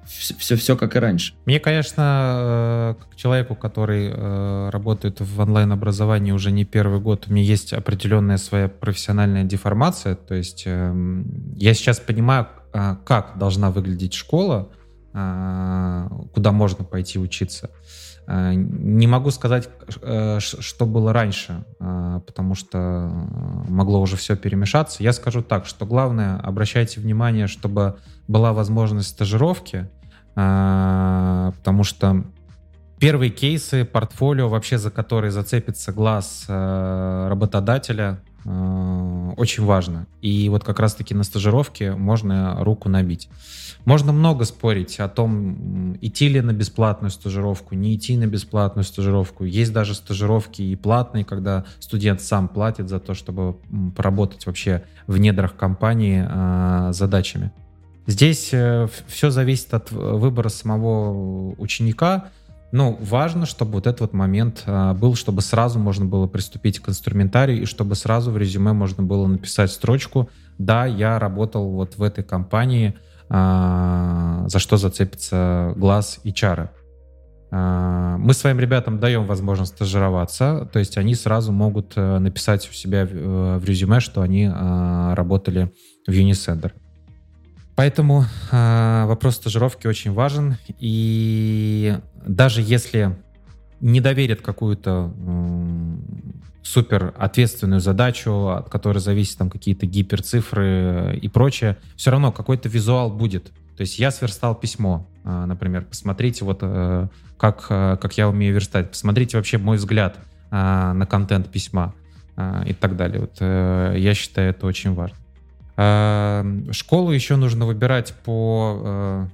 все, 0.08 0.56
все 0.56 0.76
как 0.78 0.96
и 0.96 1.00
раньше. 1.00 1.34
Мне, 1.46 1.60
конечно, 1.60 2.96
э, 2.98 3.04
как 3.04 3.16
человеку, 3.16 3.56
который 3.56 4.10
э, 4.12 4.70
работает 4.70 5.20
в 5.20 5.40
онлайн-образовании 5.40 6.32
уже 6.32 6.52
не 6.52 6.66
первый 6.66 7.00
год, 7.00 7.26
у 7.28 7.34
меня 7.34 7.44
есть 7.44 7.74
определенная 7.74 8.38
своя 8.38 8.68
профессиональная 8.68 9.44
деформация. 9.44 10.16
То 10.16 10.36
есть 10.36 10.64
эм, 10.66 11.54
я 11.56 11.74
сейчас 11.74 12.00
понимаю, 12.00 12.48
э, 12.74 12.96
как 13.06 13.38
должна 13.38 13.72
выглядеть 13.72 14.14
школа, 14.14 14.70
куда 16.34 16.52
можно 16.52 16.84
пойти 16.84 17.18
учиться. 17.20 17.70
Не 18.28 19.08
могу 19.08 19.30
сказать, 19.32 19.70
что 20.40 20.86
было 20.86 21.14
раньше, 21.14 21.64
потому 21.80 22.56
что 22.56 23.12
могло 23.68 24.02
уже 24.02 24.18
все 24.18 24.36
перемешаться. 24.36 25.04
Я 25.04 25.14
скажу 25.14 25.42
так, 25.42 25.66
что 25.66 25.86
главное, 25.86 26.38
обращайте 26.38 27.00
внимание, 27.00 27.48
чтобы 27.48 27.98
была 28.28 28.54
возможность 28.54 29.10
стажировки, 29.10 29.90
потому 30.34 31.84
что 31.84 32.24
первые 33.00 33.30
кейсы, 33.30 33.86
портфолио, 33.86 34.50
вообще 34.50 34.78
за 34.78 34.92
которые 34.92 35.32
зацепится 35.32 35.92
глаз 35.92 36.46
э, 36.48 37.28
работодателя, 37.30 38.20
э, 38.44 38.50
очень 39.38 39.64
важно. 39.64 40.08
И 40.22 40.50
вот 40.50 40.64
как 40.64 40.80
раз-таки 40.80 41.14
на 41.14 41.24
стажировке 41.24 41.94
можно 41.94 42.64
руку 42.64 42.90
набить. 42.90 43.30
Можно 43.86 44.14
много 44.14 44.46
спорить 44.46 45.00
о 45.00 45.08
том, 45.08 45.98
идти 46.02 46.28
ли 46.28 46.42
на 46.42 46.54
бесплатную 46.54 47.12
стажировку, 47.12 47.76
не 47.76 47.96
идти 47.96 48.18
на 48.18 48.26
бесплатную 48.26 48.84
стажировку. 48.84 49.44
Есть 49.46 49.74
даже 49.74 49.94
стажировки 49.94 50.62
и 50.62 50.76
платные, 50.76 51.24
когда 51.24 51.66
студент 51.80 52.22
сам 52.22 52.48
платит 52.48 52.90
за 52.90 53.00
то, 53.00 53.14
чтобы 53.14 53.58
поработать 53.96 54.46
вообще 54.48 54.84
в 55.08 55.18
недрах 55.18 55.56
компании 55.56 56.26
э, 56.28 56.94
задачами. 56.94 57.52
Здесь 58.08 58.50
э, 58.54 58.88
все 59.08 59.30
зависит 59.30 59.74
от 59.74 59.92
э, 59.92 59.96
выбора 59.96 60.50
самого 60.50 61.56
ученика. 61.58 62.30
Но 62.76 62.92
важно, 63.00 63.46
чтобы 63.46 63.76
вот 63.76 63.88
этот 63.88 64.02
вот 64.02 64.14
момент 64.14 64.64
э, 64.66 64.94
был, 64.96 65.16
чтобы 65.16 65.42
сразу 65.42 65.80
можно 65.80 66.04
было 66.04 66.28
приступить 66.28 66.82
к 66.82 66.90
инструментарию 66.90 67.62
и 67.62 67.66
чтобы 67.66 67.96
сразу 67.96 68.32
в 68.32 68.38
резюме 68.38 68.74
можно 68.74 69.02
было 69.02 69.28
написать 69.28 69.72
строчку 69.72 70.30
«Да, 70.58 70.86
я 70.86 71.18
работал 71.18 71.72
вот 71.72 71.98
в 71.98 72.04
этой 72.04 72.26
компании, 72.26 72.94
за 73.30 74.60
что 74.60 74.76
зацепится 74.76 75.74
глаз 75.78 76.20
HR». 76.26 76.70
Мы 77.52 78.34
своим 78.34 78.60
ребятам 78.60 79.00
даем 79.00 79.26
возможность 79.26 79.74
стажироваться, 79.76 80.70
то 80.72 80.80
есть 80.80 80.98
они 80.98 81.16
сразу 81.16 81.54
могут 81.54 81.96
написать 81.96 82.70
у 82.70 82.74
себя 82.74 83.06
в 83.06 83.64
резюме, 83.64 84.02
что 84.02 84.22
они 84.22 84.50
работали 84.50 85.72
в 86.08 86.12
Unisender. 86.12 86.72
Поэтому 87.76 88.24
э, 88.52 89.06
вопрос 89.06 89.36
стажировки 89.36 89.86
очень 89.86 90.14
важен. 90.14 90.56
И 90.80 91.98
даже 92.28 92.62
если 92.62 93.16
не 93.80 94.02
доверят 94.02 94.42
какую-то 94.42 95.14
э, 95.16 95.96
супер 96.64 97.14
ответственную 97.18 97.82
задачу, 97.82 98.50
от 98.50 98.70
которой 98.70 99.00
зависят 99.00 99.38
там 99.38 99.50
какие-то 99.50 99.86
гиперцифры 99.86 101.20
и 101.22 101.28
прочее, 101.28 101.78
все 101.96 102.12
равно 102.12 102.32
какой-то 102.32 102.70
визуал 102.70 103.12
будет. 103.12 103.52
То 103.78 103.82
есть 103.82 104.00
я 104.00 104.12
сверстал 104.12 104.56
письмо, 104.56 105.08
э, 105.24 105.46
например, 105.46 105.86
посмотрите 105.86 106.46
вот 106.46 106.60
э, 106.62 107.08
как, 107.38 107.68
э, 107.70 107.98
как 108.02 108.18
я 108.18 108.30
умею 108.30 108.54
верстать, 108.54 108.90
посмотрите 108.90 109.38
вообще 109.38 109.58
мой 109.58 109.78
взгляд 109.78 110.18
э, 110.52 110.56
на 110.94 111.06
контент 111.06 111.50
письма 111.50 111.94
э, 112.38 112.64
и 112.68 112.74
так 112.74 112.96
далее. 112.96 113.22
Вот, 113.22 113.38
э, 113.40 113.96
я 113.98 114.14
считаю 114.14 114.50
это 114.52 114.66
очень 114.66 114.94
важно. 114.94 115.18
Школу 116.72 117.12
еще 117.12 117.36
нужно 117.36 117.66
выбирать 117.66 118.14
по, 118.24 118.82
э, 118.82 119.28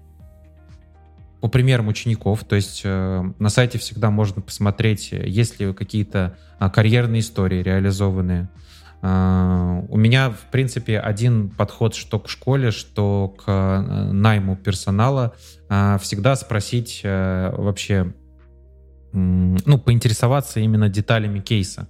по 1.41 1.47
примерам 1.47 1.87
учеников. 1.87 2.43
То 2.43 2.55
есть 2.55 2.81
э, 2.83 3.23
на 3.39 3.49
сайте 3.49 3.79
всегда 3.79 4.11
можно 4.11 4.41
посмотреть, 4.41 5.11
есть 5.11 5.59
ли 5.59 5.73
какие-то 5.73 6.37
а, 6.59 6.69
карьерные 6.69 7.21
истории 7.21 7.63
реализованные. 7.63 8.49
Э, 9.01 9.81
у 9.89 9.97
меня, 9.97 10.29
в 10.29 10.51
принципе, 10.51 10.99
один 10.99 11.49
подход 11.49 11.95
что 11.95 12.19
к 12.19 12.29
школе, 12.29 12.69
что 12.71 13.35
к 13.43 14.11
найму 14.11 14.55
персонала. 14.55 15.33
Всегда 16.01 16.35
спросить 16.35 17.01
вообще, 17.03 18.13
ну, 19.13 19.77
поинтересоваться 19.77 20.59
именно 20.59 20.89
деталями 20.89 21.39
кейса. 21.39 21.87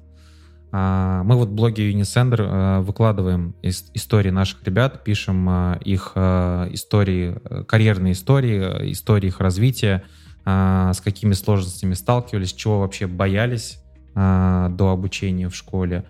А, 0.72 1.24
мы 1.24 1.36
вот 1.36 1.50
в 1.50 1.54
блоге 1.54 1.92
Unisender 1.92 2.40
а, 2.40 2.82
выкладываем 2.82 3.54
истории 3.62 4.30
наших 4.30 4.64
ребят, 4.64 5.04
пишем 5.04 5.48
а, 5.50 5.80
их 5.84 6.14
истории, 6.16 7.36
карьерные 7.66 8.14
истории, 8.14 8.92
истории 8.92 9.28
их 9.28 9.40
развития, 9.40 10.04
с 10.44 11.00
какими 11.04 11.34
сложностями 11.34 11.94
сталкивались, 11.94 12.54
чего 12.54 12.80
вообще 12.80 13.06
боялись 13.06 13.80
до 14.16 14.90
обучения 14.92 15.50
в 15.50 15.56
школе, 15.56 16.04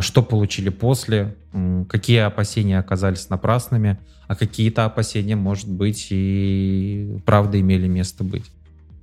что 0.00 0.22
получили 0.22 0.68
после, 0.68 1.34
какие 1.88 2.18
опасения 2.18 2.78
оказались 2.78 3.30
напрасными, 3.30 3.98
а 4.28 4.36
какие-то 4.36 4.84
опасения, 4.84 5.34
может 5.34 5.70
быть, 5.70 6.08
и 6.10 7.22
правда 7.24 7.58
имели 7.58 7.88
место 7.88 8.22
быть. 8.22 8.52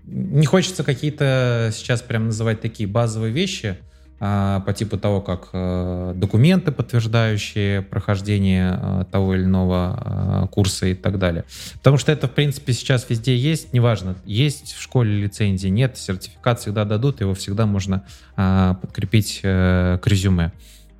Не 0.06 0.46
хочется 0.46 0.84
какие-то 0.84 1.72
сейчас 1.74 2.04
прям 2.04 2.26
называть 2.26 2.62
такие 2.62 2.88
базовые 2.88 3.34
вещи, 3.34 3.80
по 4.20 4.74
типу 4.76 4.98
того, 4.98 5.22
как 5.22 5.50
э, 5.54 6.14
документы, 6.16 6.72
подтверждающие 6.72 7.84
прохождение 7.84 8.80
э, 8.82 9.06
того 9.12 9.36
или 9.36 9.44
иного 9.44 10.46
э, 10.46 10.48
курса 10.48 10.88
и 10.88 10.96
так 10.96 11.20
далее. 11.20 11.46
Потому 11.74 11.98
что 11.98 12.12
это, 12.12 12.28
в 12.28 12.32
принципе, 12.32 12.74
сейчас 12.74 13.08
везде 13.10 13.38
есть, 13.38 13.74
неважно, 13.74 14.16
есть 14.26 14.74
в 14.74 14.82
школе 14.82 15.22
лицензии, 15.22 15.68
нет, 15.68 15.98
сертификат 16.00 16.60
всегда 16.60 16.84
дадут, 16.84 17.22
его 17.22 17.36
всегда 17.36 17.68
можно 17.68 18.04
а, 18.36 18.74
подкрепить 18.76 19.42
к 19.42 20.02
резюме. 20.06 20.52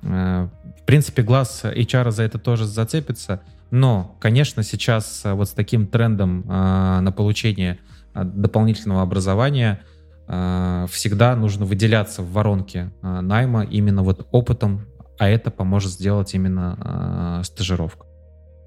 В 0.02 0.50
принципе, 0.86 1.22
глаз 1.22 1.62
HR 1.64 2.12
за 2.12 2.22
это 2.22 2.38
тоже 2.38 2.66
зацепится, 2.66 3.40
но, 3.72 4.16
конечно, 4.20 4.62
сейчас 4.62 5.22
вот 5.24 5.48
с 5.48 5.52
таким 5.52 5.86
трендом 5.86 6.44
на 6.46 7.12
получение 7.16 7.78
дополнительного 8.14 9.02
образования– 9.02 9.80
всегда 10.28 11.34
нужно 11.36 11.64
выделяться 11.64 12.22
в 12.22 12.32
воронке 12.32 12.92
э, 13.02 13.20
найма 13.20 13.64
именно 13.64 14.02
вот 14.02 14.28
опытом, 14.30 14.86
а 15.18 15.26
это 15.28 15.50
поможет 15.50 15.92
сделать 15.92 16.34
именно 16.34 17.40
э, 17.40 17.44
стажировка. 17.44 18.06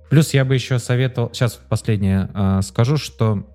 Плюс 0.09 0.33
я 0.33 0.43
бы 0.43 0.55
еще 0.55 0.79
советовал, 0.79 1.29
сейчас 1.33 1.53
последнее 1.53 2.61
скажу, 2.63 2.97
что 2.97 3.47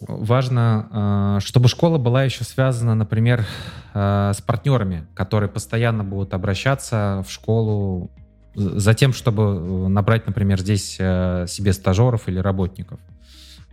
важно, 0.00 1.38
чтобы 1.40 1.68
школа 1.68 1.98
была 1.98 2.24
еще 2.24 2.42
связана, 2.42 2.96
например, 2.96 3.46
с 3.92 4.42
партнерами, 4.44 5.06
которые 5.14 5.48
постоянно 5.48 6.02
будут 6.02 6.34
обращаться 6.34 7.22
в 7.24 7.30
школу 7.30 8.10
за 8.56 8.94
тем, 8.94 9.12
чтобы 9.12 9.88
набрать, 9.88 10.26
например, 10.26 10.58
здесь 10.58 10.94
себе 10.94 11.72
стажеров 11.72 12.26
или 12.26 12.40
работников. 12.40 12.98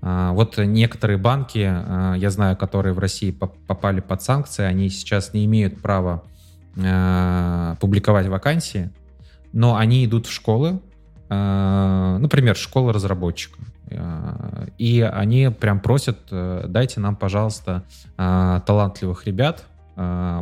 Вот 0.01 0.57
некоторые 0.57 1.17
банки, 1.17 1.59
я 1.59 2.29
знаю, 2.31 2.57
которые 2.57 2.93
в 2.93 2.99
России 2.99 3.29
попали 3.31 3.99
под 3.99 4.23
санкции, 4.23 4.63
они 4.63 4.89
сейчас 4.89 5.31
не 5.33 5.45
имеют 5.45 5.79
права 5.79 6.23
публиковать 7.79 8.25
вакансии, 8.27 8.91
но 9.53 9.75
они 9.75 10.03
идут 10.05 10.25
в 10.25 10.31
школы, 10.31 10.79
например, 11.29 12.55
школа 12.55 12.93
разработчика. 12.93 13.59
И 14.77 15.01
они 15.01 15.49
прям 15.49 15.79
просят, 15.79 16.19
э, 16.31 16.65
дайте 16.67 16.99
нам, 16.99 17.15
пожалуйста, 17.15 17.83
а, 18.17 18.61
талантливых 18.61 19.27
ребят, 19.27 19.65
а, 19.65 19.70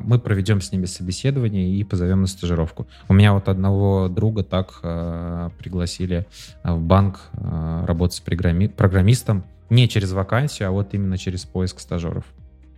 мы 0.04 0.20
проведем 0.20 0.62
с 0.62 0.72
ними 0.72 0.86
собеседование 0.86 1.70
и 1.70 1.84
позовем 1.84 2.22
на 2.22 2.28
стажировку. 2.28 2.88
У 3.08 3.14
меня 3.14 3.34
вот 3.34 3.48
одного 3.48 4.08
друга 4.08 4.44
так 4.44 4.80
а, 4.84 5.52
пригласили 5.58 6.26
в 6.64 6.80
банк 6.80 7.22
работать 7.34 8.18
с 8.18 8.22
программистом 8.22 9.44
не 9.70 9.88
через 9.88 10.12
вакансию, 10.12 10.70
а 10.70 10.72
вот 10.72 10.94
именно 10.94 11.18
через 11.18 11.46
поиск 11.46 11.80
стажеров. 11.80 12.26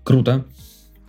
Круто. 0.03 0.45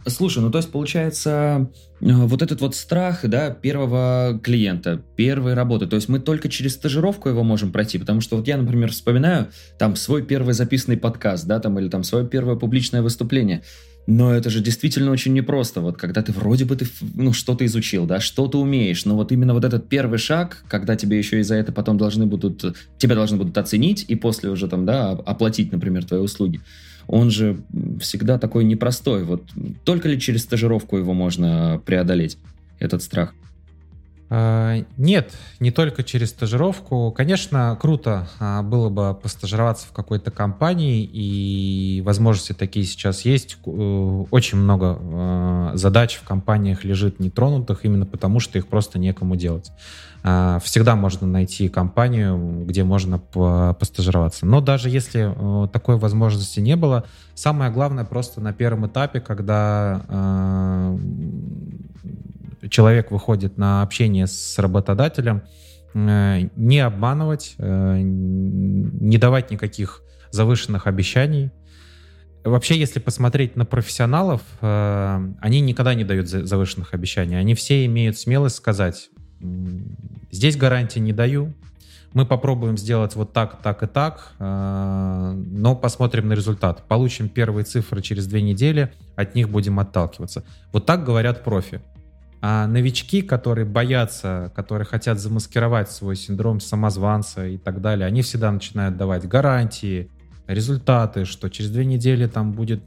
Слушай, 0.06 0.42
ну 0.42 0.50
то 0.50 0.58
есть 0.58 0.72
получается 0.72 1.70
э, 2.00 2.12
вот 2.12 2.42
этот 2.42 2.60
вот 2.60 2.74
страх, 2.74 3.20
да, 3.22 3.50
первого 3.50 4.40
клиента, 4.42 5.00
первой 5.14 5.54
работы, 5.54 5.86
то 5.86 5.94
есть 5.94 6.08
мы 6.08 6.18
только 6.18 6.48
через 6.48 6.74
стажировку 6.74 7.28
его 7.28 7.44
можем 7.44 7.70
пройти, 7.70 7.98
потому 7.98 8.20
что 8.20 8.36
вот 8.36 8.48
я, 8.48 8.56
например, 8.56 8.90
вспоминаю 8.90 9.48
там 9.78 9.94
свой 9.94 10.24
первый 10.24 10.54
записанный 10.54 10.96
подкаст, 10.96 11.46
да, 11.46 11.60
там 11.60 11.78
или 11.78 11.88
там 11.88 12.02
свое 12.02 12.26
первое 12.26 12.56
публичное 12.56 13.00
выступление, 13.00 13.62
но 14.06 14.34
это 14.34 14.50
же 14.50 14.60
действительно 14.60 15.10
очень 15.10 15.32
непросто, 15.32 15.80
вот 15.80 15.96
когда 15.96 16.22
ты 16.22 16.32
вроде 16.32 16.64
бы 16.64 16.76
ты 16.76 16.86
ну, 17.14 17.32
что-то 17.32 17.64
изучил, 17.66 18.06
да, 18.06 18.20
что-то 18.20 18.60
умеешь, 18.60 19.04
но 19.04 19.14
вот 19.14 19.30
именно 19.30 19.54
вот 19.54 19.64
этот 19.64 19.88
первый 19.88 20.18
шаг, 20.18 20.64
когда 20.68 20.96
тебе 20.96 21.18
еще 21.18 21.40
и 21.40 21.42
за 21.42 21.54
это 21.54 21.72
потом 21.72 21.98
должны 21.98 22.26
будут, 22.26 22.76
тебя 22.98 23.14
должны 23.14 23.36
будут 23.36 23.56
оценить 23.58 24.04
и 24.08 24.16
после 24.16 24.50
уже 24.50 24.66
там, 24.68 24.84
да, 24.84 25.10
оплатить, 25.10 25.70
например, 25.70 26.04
твои 26.04 26.20
услуги, 26.20 26.60
он 27.06 27.30
же 27.30 27.58
всегда 28.00 28.38
такой 28.38 28.64
непростой. 28.64 29.24
Вот 29.24 29.44
только 29.84 30.08
ли 30.08 30.20
через 30.20 30.42
стажировку 30.42 30.96
его 30.96 31.14
можно 31.14 31.80
преодолеть, 31.84 32.38
этот 32.78 33.02
страх? 33.02 33.34
А, 34.34 34.82
нет, 34.96 35.34
не 35.60 35.70
только 35.70 36.02
через 36.02 36.30
стажировку. 36.30 37.12
Конечно, 37.14 37.76
круто 37.78 38.28
а, 38.40 38.62
было 38.62 38.88
бы 38.88 39.14
постажироваться 39.14 39.86
в 39.86 39.92
какой-то 39.92 40.30
компании, 40.30 41.04
и 41.04 42.00
возможности 42.02 42.54
такие 42.54 42.86
сейчас 42.86 43.26
есть. 43.26 43.58
Э, 43.66 44.24
очень 44.30 44.56
много 44.56 44.98
а, 44.98 45.72
задач 45.74 46.14
в 46.14 46.26
компаниях 46.26 46.82
лежит 46.82 47.20
нетронутых, 47.20 47.84
именно 47.84 48.06
потому 48.06 48.40
что 48.40 48.56
их 48.56 48.68
просто 48.68 48.98
некому 48.98 49.36
делать. 49.36 49.70
Всегда 50.62 50.94
можно 50.94 51.26
найти 51.26 51.68
компанию, 51.68 52.64
где 52.64 52.84
можно 52.84 53.18
постажироваться. 53.18 54.46
Но 54.46 54.60
даже 54.60 54.88
если 54.88 55.34
э, 55.34 55.68
такой 55.68 55.96
возможности 55.96 56.60
не 56.60 56.76
было, 56.76 57.06
самое 57.34 57.72
главное 57.72 58.04
просто 58.04 58.40
на 58.40 58.52
первом 58.52 58.86
этапе, 58.86 59.20
когда 59.20 60.00
человек 62.68 63.10
выходит 63.10 63.58
на 63.58 63.82
общение 63.82 64.26
с 64.26 64.58
работодателем, 64.58 65.42
э, 65.94 66.48
не 66.56 66.80
обманывать, 66.80 67.54
э, 67.58 67.98
не 68.02 69.18
давать 69.18 69.50
никаких 69.50 70.02
завышенных 70.30 70.86
обещаний. 70.86 71.50
Вообще, 72.44 72.76
если 72.76 72.98
посмотреть 72.98 73.56
на 73.56 73.64
профессионалов, 73.64 74.42
э, 74.60 75.28
они 75.40 75.60
никогда 75.60 75.94
не 75.94 76.04
дают 76.04 76.28
завышенных 76.28 76.94
обещаний. 76.94 77.38
Они 77.38 77.54
все 77.54 77.84
имеют 77.86 78.18
смелость 78.18 78.56
сказать, 78.56 79.10
здесь 80.30 80.56
гарантии 80.56 81.00
не 81.00 81.12
даю, 81.12 81.54
мы 82.14 82.26
попробуем 82.26 82.76
сделать 82.76 83.16
вот 83.16 83.32
так, 83.32 83.62
так 83.62 83.82
и 83.82 83.86
так, 83.86 84.32
но 84.38 85.74
посмотрим 85.80 86.28
на 86.28 86.34
результат. 86.34 86.86
Получим 86.86 87.30
первые 87.30 87.64
цифры 87.64 88.02
через 88.02 88.26
две 88.26 88.42
недели, 88.42 88.92
от 89.16 89.34
них 89.34 89.48
будем 89.48 89.80
отталкиваться. 89.80 90.44
Вот 90.72 90.84
так 90.84 91.04
говорят 91.04 91.42
профи. 91.42 91.80
А 92.44 92.66
новички, 92.66 93.22
которые 93.22 93.64
боятся, 93.64 94.50
которые 94.56 94.84
хотят 94.84 95.20
замаскировать 95.20 95.88
свой 95.92 96.16
синдром 96.16 96.58
самозванца 96.58 97.46
и 97.46 97.56
так 97.56 97.80
далее, 97.80 98.04
они 98.04 98.22
всегда 98.22 98.50
начинают 98.50 98.96
давать 98.96 99.28
гарантии, 99.28 100.10
результаты, 100.48 101.24
что 101.24 101.48
через 101.48 101.70
две 101.70 101.84
недели 101.84 102.26
там 102.26 102.52
будет 102.52 102.82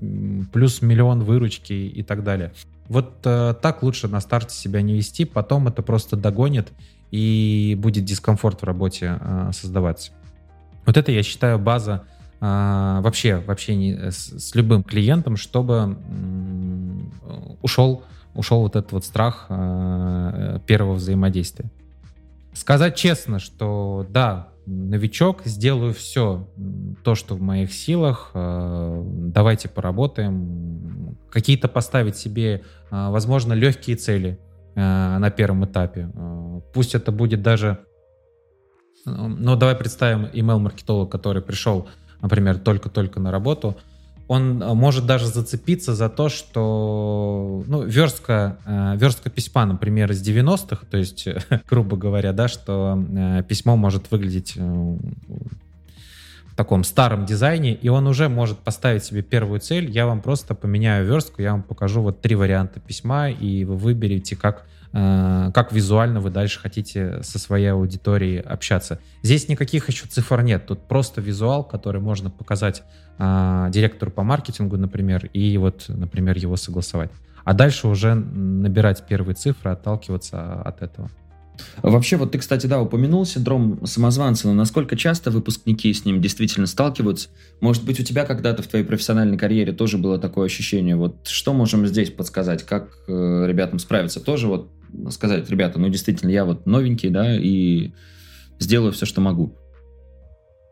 плюс 0.52 0.82
миллион 0.82 1.24
выручки 1.24 1.72
и 1.72 2.04
так 2.04 2.26
далее. 2.26 2.52
Вот 2.90 3.20
э, 3.24 3.56
так 3.62 3.82
лучше 3.82 4.10
на 4.10 4.20
старте 4.20 4.54
себя 4.54 4.82
не 4.82 4.94
вести, 4.94 5.24
потом 5.24 5.70
это 5.70 5.82
просто 5.82 6.18
догонит 6.18 6.74
и 7.12 7.78
будет 7.80 8.04
дискомфорт 8.04 8.62
в 8.62 8.66
работе 8.66 9.18
э, 9.20 9.52
создаваться. 9.54 10.12
Вот 10.86 10.98
это, 10.98 11.14
я 11.14 11.24
считаю, 11.24 11.60
база 11.60 12.04
э, 12.42 13.00
вообще 13.02 13.38
в 13.38 13.50
общении 13.50 14.10
с, 14.10 14.38
с 14.38 14.54
любым 14.54 14.84
клиентом, 14.84 15.38
чтобы 15.38 15.98
э, 15.98 17.56
ушел 17.62 18.04
ушел 18.36 18.62
вот 18.62 18.76
этот 18.76 18.92
вот 18.92 19.06
страх 19.06 19.48
э, 19.50 20.60
первого 20.68 20.94
взаимодействия. 20.96 21.72
Сказать 22.54 22.96
честно, 22.96 23.40
что 23.40 24.06
да, 24.10 24.50
новичок, 24.66 25.42
сделаю 25.46 25.94
все 25.94 26.48
то, 27.04 27.16
что 27.16 27.36
в 27.36 27.42
моих 27.42 27.74
силах, 27.74 28.32
э, 28.34 29.04
давайте 29.06 29.70
поработаем, 29.70 31.18
какие-то 31.30 31.68
поставить 31.68 32.18
себе, 32.18 32.62
э, 32.92 33.10
возможно, 33.10 33.54
легкие 33.54 33.96
цели 33.96 34.40
на 34.78 35.32
первом 35.32 35.64
этапе. 35.64 36.10
Пусть 36.74 36.96
это 36.96 37.14
будет 37.14 37.42
даже, 37.42 37.80
ну 39.06 39.56
давай 39.56 39.74
представим 39.74 40.26
email-маркетолог, 40.26 41.10
который 41.10 41.42
пришел, 41.42 41.88
например, 42.22 42.60
только-только 42.60 43.22
на 43.22 43.32
работу, 43.32 43.78
он 44.28 44.62
э, 44.62 44.74
может 44.74 45.06
даже 45.06 45.28
зацепиться 45.28 45.94
за 45.94 46.10
то, 46.10 46.30
что 46.30 47.64
ну, 47.68 47.84
верстка, 47.84 48.58
э, 48.66 48.98
верстка 48.98 49.30
письма, 49.30 49.66
например, 49.66 50.12
из 50.12 50.28
90-х, 50.28 50.86
то 50.90 50.98
есть, 50.98 51.28
грубо 51.70 51.98
говоря, 51.98 52.34
да, 52.34 52.48
что 52.48 52.98
э, 52.98 53.44
письмо 53.48 53.76
может 53.76 54.12
выглядеть 54.12 54.56
в 54.56 56.56
таком 56.56 56.84
старом 56.84 57.26
дизайне, 57.26 57.74
и 57.74 57.90
он 57.90 58.08
уже 58.08 58.30
может 58.30 58.60
поставить 58.60 59.04
себе 59.04 59.22
первую 59.22 59.60
цель. 59.60 59.92
Я 59.92 60.08
вам 60.08 60.22
просто 60.22 60.56
поменяю 60.56 61.06
верстку, 61.06 61.42
я 61.42 61.52
вам 61.52 61.64
покажу 61.64 62.02
вот 62.02 62.22
три 62.22 62.36
варианта 62.36 62.80
письма, 62.80 63.30
и 63.30 63.66
вы 63.66 63.76
выберете, 63.76 64.36
как 64.36 64.66
как 64.96 65.74
визуально 65.74 66.22
вы 66.22 66.30
дальше 66.30 66.60
хотите 66.62 67.22
со 67.22 67.38
своей 67.38 67.68
аудиторией 67.68 68.40
общаться. 68.40 69.00
Здесь 69.24 69.50
никаких 69.50 69.90
еще 69.90 70.08
цифр 70.08 70.42
нет, 70.42 70.68
тут 70.68 70.88
просто 70.88 71.20
визуал, 71.20 71.66
который 71.66 72.00
можно 72.00 72.30
показать 72.30 72.84
а, 73.18 73.70
директору 73.72 74.12
по 74.12 74.24
маркетингу, 74.24 74.78
например, 74.78 75.26
и 75.34 75.58
вот, 75.58 75.86
например, 75.90 76.38
его 76.38 76.56
согласовать. 76.56 77.12
А 77.44 77.54
дальше 77.54 77.90
уже 77.90 78.16
набирать 78.16 79.06
первые 79.06 79.36
цифры, 79.36 79.72
отталкиваться 79.72 80.62
от 80.62 80.82
этого. 80.82 81.10
Вообще, 81.82 82.18
вот 82.18 82.32
ты, 82.32 82.38
кстати, 82.38 82.68
да, 82.68 82.82
упомянул 82.82 83.26
синдром 83.26 83.86
самозванца, 83.86 84.48
но 84.48 84.54
насколько 84.54 84.96
часто 84.96 85.32
выпускники 85.32 85.94
с 85.94 86.06
ним 86.06 86.22
действительно 86.22 86.68
сталкиваются? 86.68 87.30
Может 87.62 87.86
быть, 87.86 88.00
у 88.00 88.04
тебя 88.04 88.26
когда-то 88.26 88.64
в 88.64 88.68
твоей 88.68 88.86
профессиональной 88.86 89.38
карьере 89.38 89.74
тоже 89.74 89.98
было 89.98 90.18
такое 90.18 90.46
ощущение? 90.46 90.96
Вот 90.96 91.28
что 91.28 91.54
можем 91.54 91.86
здесь 91.86 92.12
подсказать? 92.12 92.64
Как 92.64 92.90
э, 93.08 93.46
ребятам 93.48 93.80
справиться? 93.80 94.20
Тоже 94.20 94.48
вот 94.48 94.70
сказать, 95.10 95.50
ребята, 95.50 95.80
ну 95.80 95.90
действительно, 95.90 96.30
я 96.30 96.46
вот 96.46 96.66
новенький, 96.66 97.10
да, 97.10 97.36
и 97.38 97.92
сделаю 98.60 98.92
все, 98.92 99.06
что 99.06 99.22
могу. 99.22 99.56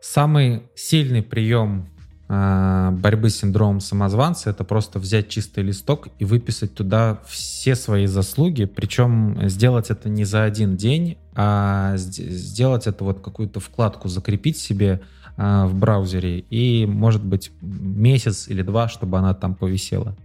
Самый 0.00 0.64
сильный 0.74 1.22
прием 1.22 1.88
э, 2.28 2.90
борьбы 2.92 3.30
с 3.30 3.36
синдромом 3.36 3.80
самозванца 3.80 4.50
это 4.50 4.64
просто 4.64 4.98
взять 4.98 5.28
чистый 5.28 5.64
листок 5.64 6.08
и 6.18 6.24
выписать 6.24 6.74
туда 6.74 7.20
все 7.26 7.74
свои 7.74 8.06
заслуги, 8.06 8.64
причем 8.66 9.48
сделать 9.48 9.90
это 9.90 10.08
не 10.08 10.24
за 10.24 10.44
один 10.44 10.76
день, 10.76 11.16
а 11.34 11.94
сделать 11.96 12.86
это 12.86 13.04
вот 13.04 13.20
какую-то 13.20 13.60
вкладку 13.60 14.08
закрепить 14.08 14.58
себе 14.58 15.00
э, 15.36 15.64
в 15.66 15.74
браузере 15.74 16.40
и, 16.40 16.86
может 16.86 17.24
быть, 17.24 17.50
месяц 17.62 18.48
или 18.48 18.62
два, 18.62 18.88
чтобы 18.88 19.18
она 19.18 19.34
там 19.34 19.54
повисела. 19.54 20.16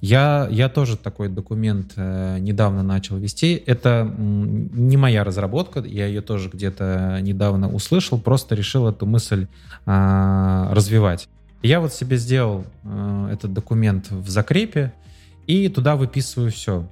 Я, 0.00 0.46
я 0.50 0.68
тоже 0.68 0.96
такой 0.96 1.28
документ 1.28 1.92
э, 1.96 2.38
недавно 2.38 2.82
начал 2.82 3.16
вести. 3.16 3.60
Это 3.66 4.08
не 4.16 4.96
моя 4.96 5.24
разработка, 5.24 5.80
я 5.80 6.06
ее 6.06 6.20
тоже 6.20 6.50
где-то 6.50 7.18
недавно 7.20 7.72
услышал, 7.72 8.18
просто 8.20 8.54
решил 8.54 8.86
эту 8.86 9.06
мысль 9.06 9.48
э, 9.86 10.68
развивать. 10.70 11.28
Я 11.62 11.80
вот 11.80 11.92
себе 11.92 12.16
сделал 12.16 12.64
э, 12.84 13.30
этот 13.32 13.52
документ 13.52 14.10
в 14.10 14.28
закрепе 14.28 14.92
и 15.48 15.68
туда 15.68 15.96
выписываю 15.96 16.52
все. 16.52 16.88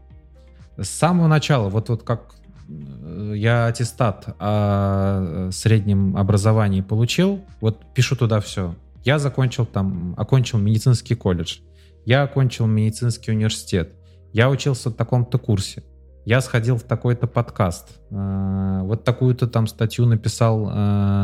С 0.77 0.89
самого 0.89 1.29
начала, 1.29 1.69
вот, 1.69 1.89
вот 1.89 2.03
как 2.03 2.35
э, 2.69 3.35
я 3.37 3.67
аттестат 3.67 4.35
о 4.41 5.51
среднем 5.53 6.17
образовании 6.17 6.81
получил, 6.81 7.41
вот 7.61 7.79
пишу 7.95 8.17
туда 8.17 8.41
все 8.41 8.75
Я 9.05 9.21
закончил 9.21 9.65
там, 9.65 10.15
окончил 10.17 10.59
медицинский 10.59 11.15
колледж. 11.15 11.59
Я 12.07 12.23
окончил 12.23 12.67
медицинский 12.67 13.33
университет. 13.33 13.93
Я 14.33 14.49
учился 14.49 14.91
в 14.91 14.95
таком-то 14.95 15.39
курсе. 15.39 15.83
Я 16.25 16.41
сходил 16.41 16.77
в 16.77 16.85
такой-то 16.85 17.27
подкаст. 17.27 18.01
Э, 18.11 18.81
вот 18.83 19.03
такую-то 19.03 19.49
там 19.49 19.67
статью 19.67 20.07
написал 20.07 20.69
э, 20.69 20.73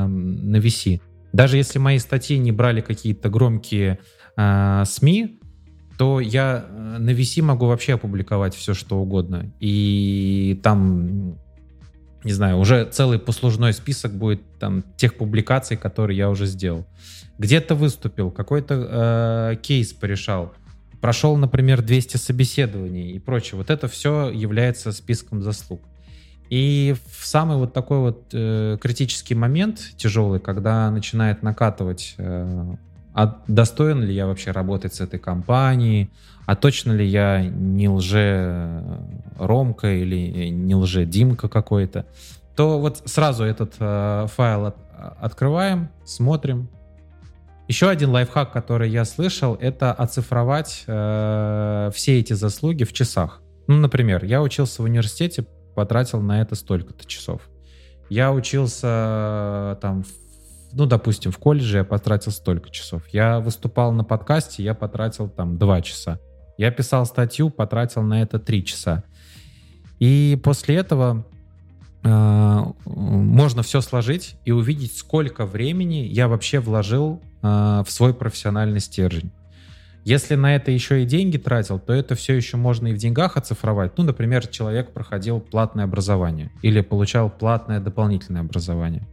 на 0.07 0.57
VC. 0.57 1.01
Даже 1.33 1.57
если 1.57 1.79
мои 1.79 1.99
статьи 1.99 2.37
не 2.37 2.51
брали 2.51 2.81
какие-то 2.81 3.31
громкие 3.31 4.01
э, 4.37 4.83
СМИ, 4.85 5.41
то 5.99 6.19
я 6.19 6.67
на 6.99 7.11
VC 7.11 7.43
могу 7.43 7.67
вообще 7.67 7.95
опубликовать 7.95 8.57
все, 8.57 8.75
что 8.75 8.99
угодно. 8.99 9.53
И 9.61 10.61
там 10.65 11.37
не 12.25 12.33
знаю, 12.33 12.59
уже 12.59 12.85
целый 12.87 13.19
послужной 13.19 13.73
список 13.73 14.13
будет 14.13 14.43
там 14.59 14.85
тех 14.97 15.17
публикаций, 15.17 15.77
которые 15.77 16.17
я 16.17 16.31
уже 16.31 16.47
сделал. 16.47 16.87
Где-то 17.39 17.75
выступил, 17.75 18.31
какой-то 18.31 19.53
э, 19.55 19.57
кейс 19.63 19.93
порешал, 19.93 20.53
прошел, 21.03 21.37
например, 21.37 21.83
200 21.83 22.17
собеседований 22.17 23.11
и 23.11 23.19
прочее. 23.19 23.59
Вот 23.59 23.71
это 23.71 23.89
все 23.89 24.31
является 24.31 24.93
списком 24.93 25.43
заслуг. 25.43 25.83
И 26.49 26.95
в 27.11 27.27
самый 27.27 27.57
вот 27.57 27.73
такой 27.73 27.99
вот 27.99 28.29
э, 28.33 28.79
критический 28.81 29.35
момент, 29.35 29.81
тяжелый, 29.97 30.39
когда 30.39 30.91
начинает 30.91 31.43
накатывать, 31.43 32.15
э, 32.19 32.77
а 33.15 33.43
достоин 33.49 34.03
ли 34.03 34.15
я 34.15 34.27
вообще 34.27 34.53
работать 34.53 34.95
с 34.95 35.01
этой 35.01 35.19
компанией, 35.19 36.09
а 36.47 36.55
точно 36.55 36.93
ли 36.93 37.05
я 37.05 37.43
не 37.43 37.89
лже 37.89 38.85
Ромка 39.39 39.93
или 39.93 40.49
не 40.49 40.77
лже 40.77 41.05
Димка 41.05 41.49
какой-то, 41.49 42.07
то 42.55 42.79
вот 42.79 43.03
сразу 43.07 43.43
этот 43.43 43.75
э, 43.81 44.27
файл 44.33 44.67
от, 44.67 44.77
открываем, 45.21 45.89
смотрим. 46.05 46.69
Еще 47.73 47.89
один 47.89 48.11
лайфхак, 48.11 48.53
который 48.53 48.91
я 48.91 49.07
слышал, 49.07 49.55
это 49.55 49.95
оцифровать 49.95 50.85
э, 50.87 51.91
все 51.95 52.21
эти 52.21 52.35
заслуги 52.35 52.85
в 52.85 52.93
часах. 52.93 53.41
Ну, 53.67 53.79
например, 53.79 54.27
я 54.27 54.43
учился 54.43 54.83
в 54.83 54.85
университете, 54.85 55.47
потратил 55.75 56.21
на 56.21 56.43
это 56.43 56.55
столько-то 56.55 57.07
часов. 57.07 57.41
Я 58.11 58.31
учился 58.31 59.79
там, 59.81 60.05
ну, 60.75 60.85
допустим, 60.85 61.33
в 61.33 61.39
колледже 61.39 61.79
я 61.79 61.85
потратил 61.85 62.31
столько 62.31 62.69
часов. 62.69 63.09
Я 63.09 63.41
выступал 63.41 63.91
на 63.93 64.05
подкасте, 64.05 64.63
я 64.63 64.75
потратил 64.75 65.31
там 65.31 65.57
два 65.57 65.81
часа. 65.81 66.21
Я 66.59 66.73
писал 66.73 67.07
статью, 67.07 67.49
потратил 67.49 68.03
на 68.03 68.21
это 68.21 68.39
три 68.39 68.67
часа. 68.67 69.03
И 69.99 70.39
после 70.45 70.77
этого 70.77 71.25
э, 72.05 72.65
можно 72.85 73.63
все 73.63 73.81
сложить 73.81 74.37
и 74.45 74.53
увидеть, 74.53 74.95
сколько 74.95 75.47
времени 75.47 76.05
я 76.05 76.29
вообще 76.29 76.61
вложил 76.61 77.23
э, 77.25 77.32
в 77.43 77.87
свой 77.89 78.15
профессиональный 78.15 78.81
стержень. 78.81 79.31
Если 80.05 80.35
на 80.35 80.57
это 80.57 80.71
еще 80.71 81.03
и 81.03 81.07
деньги 81.07 81.39
тратил, 81.39 81.79
то 81.79 81.93
это 81.93 82.15
все 82.15 82.35
еще 82.35 82.57
можно 82.57 82.89
и 82.89 82.93
в 82.93 82.99
деньгах 82.99 83.37
оцифровать. 83.37 83.93
Ну, 83.97 84.05
например, 84.05 84.47
человек 84.49 84.93
проходил 84.93 85.41
платное 85.41 85.85
образование 85.85 86.51
или 86.63 86.81
получал 86.81 87.31
платное 87.31 87.79
дополнительное 87.79 88.41
образование. 88.41 89.07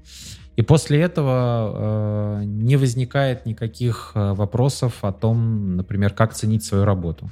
И 0.56 0.62
после 0.62 1.00
этого 1.02 2.42
э, 2.42 2.44
не 2.46 2.76
возникает 2.76 3.46
никаких 3.46 4.12
э, 4.16 4.34
вопросов 4.34 5.06
о 5.06 5.12
том, 5.12 5.78
например, 5.78 6.14
как 6.14 6.34
ценить 6.34 6.64
свою 6.64 6.86
работу 6.86 7.30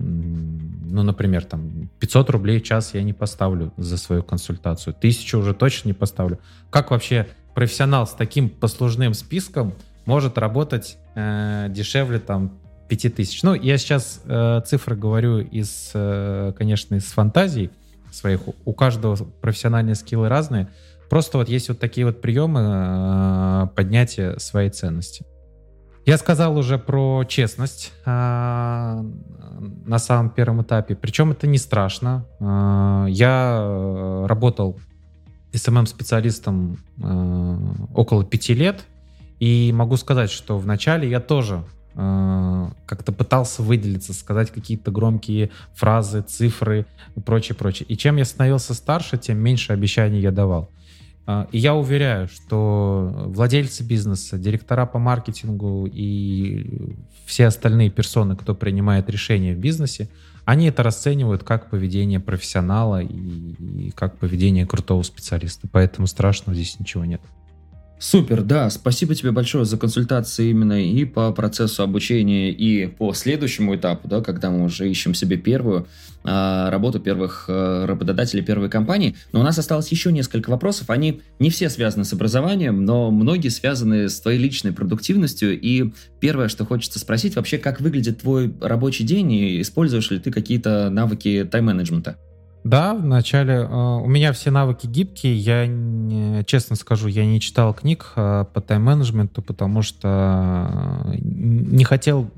ну, 0.00 1.02
например, 1.02 1.44
там 1.44 1.90
500 1.98 2.30
рублей 2.30 2.60
в 2.60 2.62
час 2.62 2.94
я 2.94 3.02
не 3.02 3.12
поставлю 3.12 3.72
за 3.76 3.96
свою 3.96 4.22
консультацию, 4.22 4.94
тысячу 4.94 5.38
уже 5.38 5.54
точно 5.54 5.88
не 5.88 5.92
поставлю. 5.92 6.38
Как 6.70 6.90
вообще 6.90 7.26
профессионал 7.54 8.06
с 8.06 8.12
таким 8.12 8.48
послужным 8.48 9.14
списком 9.14 9.74
может 10.08 10.38
работать 10.38 10.96
э, 11.14 11.66
дешевле 11.68 12.18
там 12.18 12.58
5000? 12.88 13.42
Ну, 13.42 13.52
я 13.52 13.76
сейчас 13.76 14.22
э, 14.24 14.62
цифры 14.64 14.96
говорю 14.96 15.40
из, 15.40 15.90
э, 15.92 16.54
конечно, 16.56 16.94
из 16.94 17.04
фантазий 17.04 17.70
своих. 18.10 18.40
У 18.64 18.72
каждого 18.72 19.16
профессиональные 19.16 19.94
скиллы 19.94 20.30
разные. 20.30 20.68
Просто 21.10 21.36
вот 21.36 21.50
есть 21.50 21.68
вот 21.68 21.78
такие 21.78 22.06
вот 22.06 22.22
приемы 22.22 22.60
э, 22.60 23.66
поднятия 23.76 24.38
своей 24.38 24.70
ценности. 24.70 25.26
Я 26.06 26.16
сказал 26.16 26.56
уже 26.56 26.78
про 26.78 27.24
честность 27.28 27.92
а, 28.06 29.04
на 29.84 29.98
самом 29.98 30.30
первом 30.30 30.62
этапе. 30.62 30.96
Причем 30.96 31.32
это 31.32 31.46
не 31.46 31.58
страшно. 31.58 32.24
А, 32.40 33.04
я 33.10 33.58
э, 33.60 34.24
работал 34.26 34.80
SMM-специалистом 35.52 36.78
а, 37.02 37.58
около 37.94 38.24
пяти 38.24 38.54
лет. 38.54 38.86
И 39.40 39.72
могу 39.72 39.96
сказать, 39.96 40.30
что 40.30 40.58
вначале 40.58 41.08
я 41.08 41.20
тоже 41.20 41.64
а, 41.94 42.70
как-то 42.86 43.12
пытался 43.12 43.62
выделиться, 43.62 44.12
сказать 44.12 44.50
какие-то 44.50 44.90
громкие 44.90 45.50
фразы, 45.74 46.22
цифры 46.22 46.86
и 47.16 47.20
прочее, 47.20 47.56
прочее. 47.56 47.86
И 47.88 47.96
чем 47.96 48.16
я 48.16 48.24
становился 48.24 48.74
старше, 48.74 49.18
тем 49.18 49.38
меньше 49.38 49.72
обещаний 49.72 50.20
я 50.20 50.30
давал. 50.30 50.70
А, 51.26 51.46
и 51.52 51.58
я 51.58 51.74
уверяю, 51.74 52.28
что 52.28 53.12
владельцы 53.26 53.82
бизнеса, 53.82 54.38
директора 54.38 54.86
по 54.86 54.98
маркетингу 54.98 55.86
и 55.92 56.96
все 57.26 57.46
остальные 57.46 57.90
персоны, 57.90 58.36
кто 58.36 58.54
принимает 58.54 59.10
решения 59.10 59.54
в 59.54 59.58
бизнесе, 59.58 60.08
они 60.44 60.68
это 60.68 60.82
расценивают 60.82 61.42
как 61.44 61.68
поведение 61.68 62.20
профессионала 62.20 63.02
и, 63.02 63.08
и 63.08 63.90
как 63.90 64.18
поведение 64.18 64.66
крутого 64.66 65.02
специалиста. 65.02 65.68
Поэтому 65.70 66.06
страшного 66.06 66.54
здесь 66.54 66.80
ничего 66.80 67.04
нет. 67.04 67.20
Супер, 68.00 68.42
да, 68.42 68.70
спасибо 68.70 69.14
тебе 69.16 69.32
большое 69.32 69.64
за 69.64 69.76
консультации 69.76 70.50
именно 70.50 70.80
и 70.80 71.04
по 71.04 71.32
процессу 71.32 71.82
обучения, 71.82 72.52
и 72.52 72.86
по 72.86 73.12
следующему 73.12 73.74
этапу, 73.74 74.06
да, 74.06 74.20
когда 74.20 74.50
мы 74.50 74.64
уже 74.64 74.88
ищем 74.88 75.14
себе 75.14 75.36
первую 75.36 75.88
э, 76.22 76.68
работу 76.70 77.00
первых 77.00 77.46
э, 77.48 77.86
работодателей 77.86 78.44
первой 78.44 78.70
компании. 78.70 79.16
Но 79.32 79.40
у 79.40 79.42
нас 79.42 79.58
осталось 79.58 79.88
еще 79.88 80.12
несколько 80.12 80.50
вопросов, 80.50 80.90
они 80.90 81.22
не 81.40 81.50
все 81.50 81.68
связаны 81.68 82.04
с 82.04 82.12
образованием, 82.12 82.84
но 82.84 83.10
многие 83.10 83.48
связаны 83.48 84.08
с 84.08 84.20
твоей 84.20 84.38
личной 84.38 84.72
продуктивностью. 84.72 85.60
И 85.60 85.92
первое, 86.20 86.46
что 86.46 86.64
хочется 86.64 87.00
спросить, 87.00 87.34
вообще, 87.34 87.58
как 87.58 87.80
выглядит 87.80 88.20
твой 88.20 88.54
рабочий 88.60 89.02
день, 89.02 89.32
и 89.32 89.60
используешь 89.60 90.12
ли 90.12 90.20
ты 90.20 90.30
какие-то 90.30 90.88
навыки 90.88 91.46
тайм-менеджмента? 91.50 92.16
Да, 92.64 92.94
вначале 92.94 93.54
э, 93.54 93.66
у 93.66 94.06
меня 94.06 94.32
все 94.32 94.50
навыки 94.50 94.86
гибкие. 94.86 95.36
Я, 95.36 96.44
честно 96.44 96.76
скажу, 96.76 97.08
я 97.08 97.24
не 97.24 97.40
читал 97.40 97.72
книг 97.72 98.12
э, 98.16 98.44
по 98.52 98.60
тайм-менеджменту, 98.60 99.42
потому 99.42 99.82
что 99.82 101.04
э, 101.06 101.16
не 101.18 101.84
хотел 101.84 102.30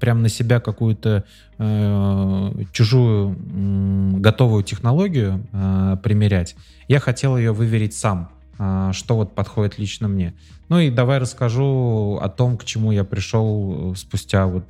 прям 0.00 0.22
на 0.22 0.28
себя 0.28 0.60
какую-то 0.60 1.24
э, 1.58 2.52
чужую 2.72 3.36
э, 3.36 4.18
готовую 4.18 4.64
технологию 4.64 5.46
э, 5.52 5.96
примерять. 6.02 6.56
Я 6.88 6.98
хотел 6.98 7.36
ее 7.36 7.52
выверить 7.52 7.94
сам, 7.94 8.30
э, 8.58 8.90
что 8.92 9.16
вот 9.16 9.34
подходит 9.34 9.78
лично 9.78 10.08
мне. 10.08 10.34
Ну 10.68 10.80
и 10.80 10.90
давай 10.90 11.18
расскажу 11.18 12.18
о 12.20 12.28
том, 12.28 12.58
к 12.58 12.64
чему 12.64 12.92
я 12.92 13.04
пришел 13.04 13.94
спустя 13.96 14.46
вот 14.46 14.64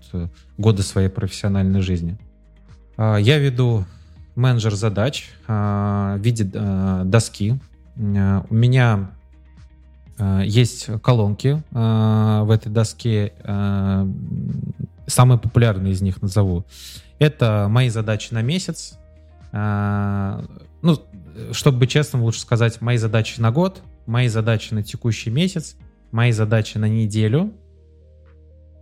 годы 0.59 0.83
своей 0.83 1.09
профессиональной 1.09 1.81
жизни. 1.81 2.19
Я 2.99 3.39
веду 3.39 3.85
менеджер 4.35 4.75
задач 4.75 5.31
а, 5.47 6.17
в 6.17 6.21
виде 6.21 6.51
а, 6.55 7.05
доски. 7.05 7.59
А, 7.97 8.45
у 8.49 8.55
меня 8.55 9.11
есть 10.45 10.89
колонки 11.03 11.63
в 11.73 12.51
этой 12.53 12.71
доске. 12.71 13.33
Самые 15.07 15.39
популярные 15.39 15.95
из 15.95 16.03
них 16.03 16.23
назову. 16.23 16.65
Это 17.19 17.67
мои 17.69 17.89
задачи 17.89 18.33
на 18.33 18.41
месяц. 18.41 18.99
Ну, 19.53 21.03
чтобы 21.51 21.79
быть 21.79 21.91
честным, 21.91 22.23
лучше 22.23 22.41
сказать 22.41 22.81
мои 22.81 22.99
задачи 22.99 23.41
на 23.41 23.51
год, 23.51 23.83
мои 24.07 24.29
задачи 24.29 24.75
на 24.75 24.85
текущий 24.85 25.31
месяц, 25.31 25.77
мои 26.13 26.31
задачи 26.31 26.79
на 26.79 26.89
неделю 26.89 27.53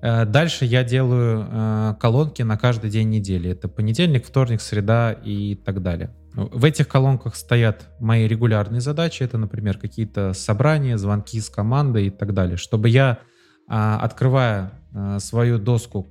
дальше 0.03 0.65
я 0.65 0.83
делаю 0.83 1.47
э, 1.51 1.95
колонки 2.01 2.43
на 2.43 2.57
каждый 2.57 2.91
день 2.91 3.11
недели. 3.11 3.51
Это 3.51 3.69
понедельник, 3.69 4.25
вторник, 4.25 4.63
среда 4.63 5.13
и 5.13 5.55
так 5.55 5.83
далее. 5.83 6.15
В 6.35 6.65
этих 6.65 6.89
колонках 6.89 7.37
стоят 7.37 7.89
мои 8.01 8.27
регулярные 8.27 8.81
задачи. 8.81 9.23
Это, 9.23 9.37
например, 9.37 9.79
какие-то 9.79 10.33
собрания, 10.33 10.97
звонки 10.97 11.41
с 11.41 11.51
командой 11.51 12.07
и 12.07 12.11
так 12.11 12.33
далее. 12.33 12.57
Чтобы 12.57 12.89
я, 12.89 13.19
а, 13.69 13.99
открывая 14.01 14.73
э, 14.95 15.19
свою 15.21 15.59
доску 15.59 16.09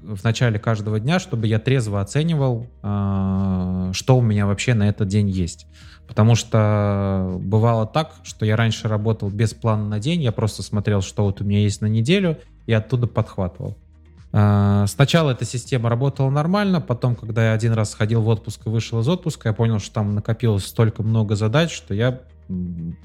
в 0.00 0.22
начале 0.22 0.60
каждого 0.60 1.00
дня, 1.00 1.18
чтобы 1.18 1.48
я 1.48 1.58
трезво 1.58 2.00
оценивал, 2.00 2.68
что 2.80 4.16
у 4.16 4.20
меня 4.20 4.46
вообще 4.46 4.74
на 4.74 4.88
этот 4.88 5.08
день 5.08 5.28
есть. 5.28 5.66
Потому 6.06 6.36
что 6.36 7.38
бывало 7.40 7.86
так, 7.86 8.14
что 8.22 8.46
я 8.46 8.54
раньше 8.54 8.86
работал 8.86 9.30
без 9.30 9.52
плана 9.52 9.84
на 9.88 9.98
день, 9.98 10.22
я 10.22 10.30
просто 10.30 10.62
смотрел, 10.62 11.00
что 11.00 11.24
вот 11.24 11.40
у 11.40 11.44
меня 11.44 11.58
есть 11.60 11.80
на 11.80 11.86
неделю, 11.86 12.38
и 12.66 12.72
оттуда 12.72 13.06
подхватывал. 13.06 13.76
А, 14.32 14.86
сначала 14.86 15.30
эта 15.30 15.44
система 15.44 15.88
работала 15.88 16.28
нормально, 16.30 16.80
потом, 16.80 17.14
когда 17.14 17.46
я 17.46 17.52
один 17.52 17.72
раз 17.72 17.92
сходил 17.92 18.22
в 18.22 18.28
отпуск 18.28 18.66
и 18.66 18.68
вышел 18.68 19.00
из 19.00 19.08
отпуска, 19.08 19.48
я 19.48 19.52
понял, 19.54 19.78
что 19.78 19.94
там 19.94 20.14
накопилось 20.14 20.66
столько 20.66 21.02
много 21.02 21.36
задач, 21.36 21.72
что 21.72 21.94
я 21.94 22.20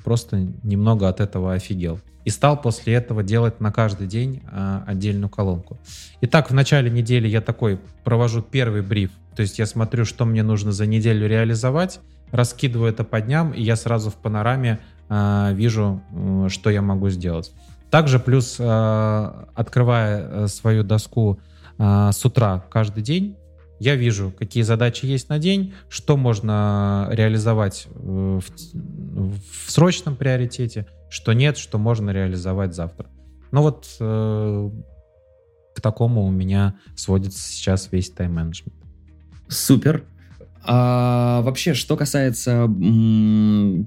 просто 0.03 0.47
немного 0.63 1.07
от 1.07 1.19
этого 1.19 1.53
офигел. 1.53 1.99
И 2.25 2.29
стал 2.29 2.61
после 2.61 2.93
этого 2.93 3.23
делать 3.23 3.59
на 3.61 3.71
каждый 3.71 4.07
день 4.07 4.43
а, 4.51 4.83
отдельную 4.85 5.29
колонку. 5.29 5.79
Итак, 6.21 6.51
в 6.51 6.53
начале 6.53 6.91
недели 6.91 7.27
я 7.27 7.41
такой 7.41 7.79
провожу 8.03 8.41
первый 8.41 8.81
бриф. 8.81 9.11
То 9.35 9.41
есть 9.41 9.57
я 9.57 9.65
смотрю, 9.65 10.05
что 10.05 10.25
мне 10.25 10.43
нужно 10.43 10.71
за 10.71 10.85
неделю 10.85 11.27
реализовать, 11.27 11.99
раскидываю 12.31 12.91
это 12.91 13.03
по 13.03 13.21
дням, 13.21 13.53
и 13.53 13.63
я 13.63 13.75
сразу 13.75 14.11
в 14.11 14.15
панораме 14.15 14.79
а, 15.09 15.51
вижу, 15.53 16.01
что 16.49 16.69
я 16.69 16.81
могу 16.81 17.09
сделать. 17.09 17.51
Также 17.91 18.19
плюс, 18.19 18.55
а, 18.57 19.49
открывая 19.53 20.27
э, 20.27 20.47
свою 20.47 20.83
доску 20.83 21.39
а, 21.77 22.11
с 22.13 22.25
утра 22.25 22.63
каждый 22.71 23.03
день, 23.03 23.35
я 23.79 23.95
вижу, 23.95 24.31
какие 24.37 24.63
задачи 24.63 25.05
есть 25.05 25.27
на 25.29 25.39
день, 25.39 25.73
что 25.89 26.15
можно 26.15 27.09
реализовать 27.11 27.87
э, 27.93 27.99
в, 27.99 28.43
в 29.65 29.71
срочном 29.71 30.15
приоритете, 30.15 30.87
что 31.09 31.33
нет, 31.33 31.57
что 31.57 31.77
можно 31.77 32.11
реализовать 32.11 32.73
завтра. 32.73 33.09
Ну 33.51 33.61
вот 33.61 33.87
э, 33.99 34.69
к 35.75 35.81
такому 35.81 36.23
у 36.23 36.31
меня 36.31 36.75
сводится 36.95 37.41
сейчас 37.41 37.89
весь 37.91 38.09
тайм-менеджмент. 38.11 38.75
Супер. 39.49 40.05
А 40.63 41.41
вообще, 41.41 41.73
что 41.73 41.97
касается 41.97 42.67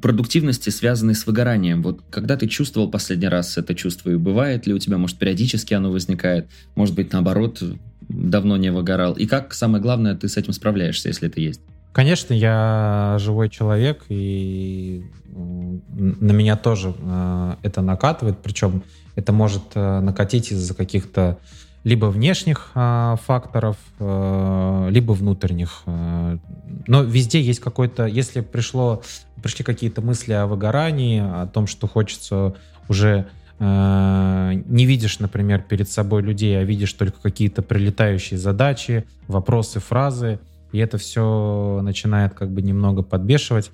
продуктивности, 0.02 0.70
связанной 0.70 1.14
с 1.14 1.26
выгоранием, 1.26 1.82
вот 1.82 2.00
когда 2.10 2.36
ты 2.36 2.48
чувствовал 2.48 2.90
последний 2.90 3.28
раз 3.28 3.56
это 3.56 3.74
чувство, 3.74 4.10
и 4.10 4.16
бывает 4.16 4.66
ли 4.66 4.74
у 4.74 4.78
тебя, 4.78 4.98
может, 4.98 5.18
периодически 5.18 5.74
оно 5.74 5.90
возникает, 5.90 6.48
может 6.74 6.94
быть, 6.94 7.12
наоборот, 7.12 7.62
давно 8.08 8.56
не 8.56 8.70
выгорал, 8.70 9.14
и 9.14 9.26
как, 9.26 9.54
самое 9.54 9.82
главное, 9.82 10.16
ты 10.16 10.28
с 10.28 10.36
этим 10.36 10.52
справляешься, 10.52 11.08
если 11.08 11.28
это 11.28 11.40
есть? 11.40 11.60
Конечно, 11.92 12.34
я 12.34 13.16
живой 13.20 13.48
человек, 13.48 14.04
и 14.08 15.04
на 15.28 16.32
меня 16.32 16.56
тоже 16.56 16.92
э, 17.00 17.54
это 17.62 17.82
накатывает, 17.82 18.38
причем 18.42 18.82
это 19.14 19.32
может 19.32 19.62
э, 19.76 20.00
накатить 20.00 20.50
из-за 20.50 20.74
каких-то 20.74 21.38
либо 21.84 22.06
внешних 22.06 22.70
э, 22.74 23.16
факторов, 23.24 23.76
э, 24.00 24.88
либо 24.90 25.12
внутренних. 25.12 25.82
Э, 25.84 26.38
но 26.86 27.02
везде 27.02 27.40
есть 27.40 27.60
какой-то, 27.60 28.06
если 28.06 28.40
пришло, 28.40 29.02
пришли 29.42 29.64
какие-то 29.64 30.00
мысли 30.00 30.32
о 30.32 30.46
выгорании, 30.46 31.20
о 31.20 31.46
том, 31.46 31.66
что 31.66 31.86
хочется 31.86 32.54
уже 32.88 33.26
э, 33.58 34.62
не 34.66 34.86
видишь, 34.86 35.18
например, 35.18 35.62
перед 35.62 35.90
собой 35.90 36.22
людей, 36.22 36.58
а 36.58 36.64
видишь 36.64 36.92
только 36.94 37.20
какие-то 37.20 37.60
прилетающие 37.60 38.38
задачи, 38.38 39.04
вопросы, 39.28 39.78
фразы, 39.78 40.40
и 40.72 40.78
это 40.78 40.96
все 40.96 41.80
начинает 41.82 42.32
как 42.32 42.50
бы 42.50 42.62
немного 42.62 43.02
подбешивать. 43.02 43.70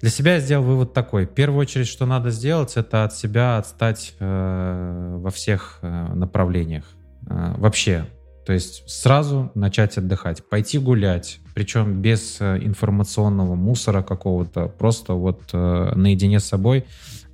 Для 0.00 0.10
себя 0.10 0.34
я 0.34 0.40
сделал 0.40 0.64
вывод 0.64 0.92
такой. 0.92 1.26
В 1.26 1.30
первую 1.30 1.60
очередь, 1.60 1.86
что 1.86 2.06
надо 2.06 2.30
сделать, 2.30 2.76
это 2.76 3.04
от 3.04 3.14
себя 3.14 3.58
отстать 3.58 4.14
э, 4.18 5.16
во 5.18 5.30
всех 5.30 5.78
э, 5.82 6.12
направлениях. 6.14 6.84
Э, 7.28 7.54
вообще. 7.56 8.06
То 8.44 8.52
есть 8.52 8.88
сразу 8.88 9.50
начать 9.54 9.98
отдыхать, 9.98 10.48
пойти 10.48 10.78
гулять, 10.78 11.40
причем 11.54 12.00
без 12.00 12.36
э, 12.40 12.58
информационного 12.62 13.54
мусора 13.54 14.02
какого-то, 14.02 14.68
просто 14.68 15.14
вот 15.14 15.40
э, 15.52 15.92
наедине 15.96 16.38
с 16.38 16.44
собой 16.44 16.84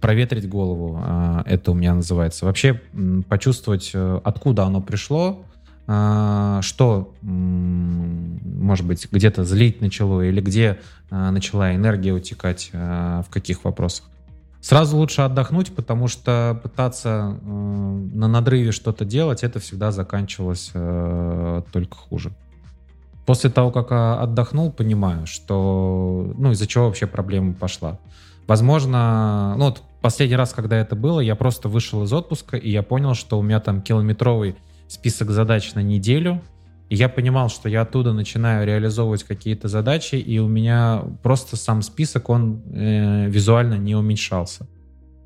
проветрить 0.00 0.48
голову, 0.48 1.02
э, 1.04 1.42
это 1.46 1.72
у 1.72 1.74
меня 1.74 1.94
называется. 1.94 2.46
Вообще 2.46 2.80
почувствовать, 3.28 3.90
э, 3.92 4.20
откуда 4.24 4.64
оно 4.64 4.80
пришло, 4.80 5.44
а, 5.86 6.62
что, 6.62 7.12
может 8.62 8.86
быть, 8.86 9.08
где-то 9.10 9.44
злить 9.44 9.80
начало 9.80 10.22
или 10.22 10.40
где 10.40 10.78
а, 11.10 11.30
начала 11.30 11.74
энергия 11.74 12.12
утекать, 12.12 12.70
а, 12.72 13.22
в 13.22 13.30
каких 13.30 13.64
вопросах. 13.64 14.08
Сразу 14.60 14.96
лучше 14.96 15.22
отдохнуть, 15.22 15.74
потому 15.74 16.06
что 16.06 16.60
пытаться 16.62 17.36
на 17.42 18.28
надрыве 18.28 18.70
что-то 18.70 19.04
делать, 19.04 19.42
это 19.42 19.58
всегда 19.58 19.90
заканчивалось 19.90 20.70
только 21.72 21.96
хуже. 21.96 22.30
После 23.26 23.50
того, 23.50 23.72
как 23.72 23.90
отдохнул, 23.90 24.70
понимаю, 24.70 25.26
что, 25.26 26.32
ну, 26.38 26.52
из-за 26.52 26.68
чего 26.68 26.84
вообще 26.84 27.08
проблема 27.08 27.54
пошла. 27.54 27.98
Возможно, 28.46 29.54
ну, 29.58 29.64
вот 29.64 29.82
последний 30.00 30.36
раз, 30.36 30.52
когда 30.52 30.76
это 30.76 30.94
было, 30.94 31.18
я 31.18 31.34
просто 31.34 31.68
вышел 31.68 32.04
из 32.04 32.12
отпуска, 32.12 32.56
и 32.56 32.70
я 32.70 32.84
понял, 32.84 33.14
что 33.14 33.40
у 33.40 33.42
меня 33.42 33.58
там 33.58 33.82
километровый 33.82 34.54
список 34.88 35.30
задач 35.30 35.74
на 35.74 35.80
неделю, 35.80 36.42
и 36.92 36.94
я 36.94 37.08
понимал, 37.08 37.48
что 37.48 37.70
я 37.70 37.80
оттуда 37.80 38.12
начинаю 38.12 38.66
реализовывать 38.66 39.24
какие-то 39.24 39.66
задачи, 39.66 40.16
и 40.16 40.38
у 40.38 40.46
меня 40.46 41.02
просто 41.22 41.56
сам 41.56 41.80
список, 41.80 42.28
он 42.28 42.60
э, 42.70 43.30
визуально 43.30 43.78
не 43.78 43.96
уменьшался. 43.96 44.66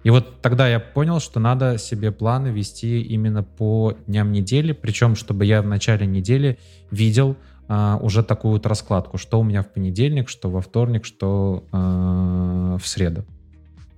И 0.05 0.11
вот 0.11 0.43
тогда 0.43 0.69
я 0.69 0.79
понял, 0.79 1.19
что 1.19 1.41
надо 1.41 1.77
себе 1.79 2.13
планы 2.13 2.51
вести 2.51 3.03
именно 3.03 3.43
по 3.43 3.95
дням 4.07 4.31
недели, 4.31 4.71
причем 4.71 5.17
чтобы 5.17 5.45
я 5.45 5.61
в 5.61 5.67
начале 5.67 6.07
недели 6.07 6.57
видел 6.93 7.35
э, 7.69 7.99
уже 8.01 8.23
такую 8.23 8.53
вот 8.53 8.67
раскладку, 8.67 9.19
что 9.19 9.41
у 9.41 9.43
меня 9.43 9.63
в 9.65 9.73
понедельник, 9.73 10.29
что 10.29 10.49
во 10.49 10.61
вторник, 10.61 11.05
что 11.05 11.65
э, 11.73 12.79
в 12.81 12.87
среду. 12.87 13.25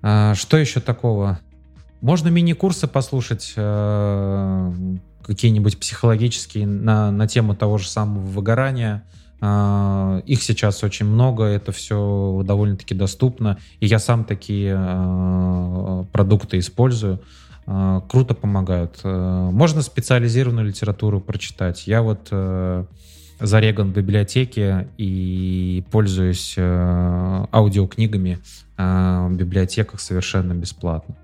А, 0.00 0.34
что 0.34 0.56
еще 0.56 0.80
такого? 0.80 1.38
Можно 2.00 2.28
мини-курсы 2.28 2.86
послушать 2.86 3.52
э, 3.56 4.72
какие-нибудь 5.28 5.78
психологические 5.78 6.66
на, 6.66 7.12
на 7.12 7.28
тему 7.28 7.54
того 7.54 7.78
же 7.78 7.88
самого 7.88 8.24
выгорания. 8.24 9.04
Uh, 9.40 10.20
их 10.24 10.42
сейчас 10.42 10.82
очень 10.82 11.06
много, 11.06 11.44
это 11.44 11.70
все 11.70 12.42
довольно-таки 12.44 12.92
доступно, 12.92 13.56
и 13.78 13.86
я 13.86 14.00
сам 14.00 14.24
такие 14.24 14.74
uh, 14.74 16.06
продукты 16.06 16.58
использую. 16.58 17.20
Uh, 17.64 18.02
круто 18.08 18.34
помогают. 18.34 18.98
Можно 19.04 19.82
специализированную 19.82 20.66
литературу 20.66 21.20
прочитать. 21.20 21.86
Я 21.86 22.02
вот 22.02 22.32
зареган 23.38 23.92
в 23.92 23.94
библиотеке 23.94 24.88
и 24.96 25.84
пользуюсь 25.92 26.56
аудиокнигами 26.58 28.40
в 28.76 29.32
библиотеках 29.34 30.00
совершенно 30.00 30.54
бесплатно. 30.54 31.14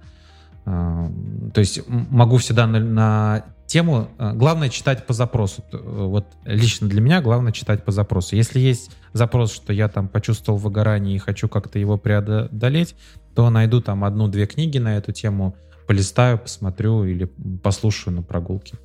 То 0.65 1.59
есть 1.61 1.81
могу 1.89 2.37
всегда 2.37 2.67
на, 2.67 2.79
на 2.79 3.45
тему 3.67 4.09
э, 4.19 4.33
главное 4.35 4.69
читать 4.69 5.07
по 5.07 5.13
запросу. 5.13 5.65
Э, 5.73 5.79
вот 5.81 6.27
лично 6.45 6.89
для 6.89 7.01
меня 7.01 7.21
главное 7.21 7.53
читать 7.53 7.85
по 7.85 7.93
запросу. 7.93 8.37
Если 8.37 8.61
есть 8.61 8.91
запрос, 9.13 9.53
что 9.53 9.73
я 9.73 9.89
там 9.89 10.09
почувствовал 10.09 10.59
выгорание 10.59 11.17
и 11.17 11.19
хочу 11.19 11.49
как-то 11.49 11.79
его 11.79 11.97
преодолеть, 11.99 12.95
то 13.35 13.51
найду 13.51 13.81
там 13.81 14.05
одну-две 14.05 14.47
книги 14.47 14.79
на 14.79 14.97
эту 14.97 15.13
тему, 15.13 15.57
полистаю, 15.87 16.39
посмотрю 16.39 17.05
или 17.05 17.25
послушаю 17.63 18.15
на 18.15 18.23
прогулке. 18.23 18.79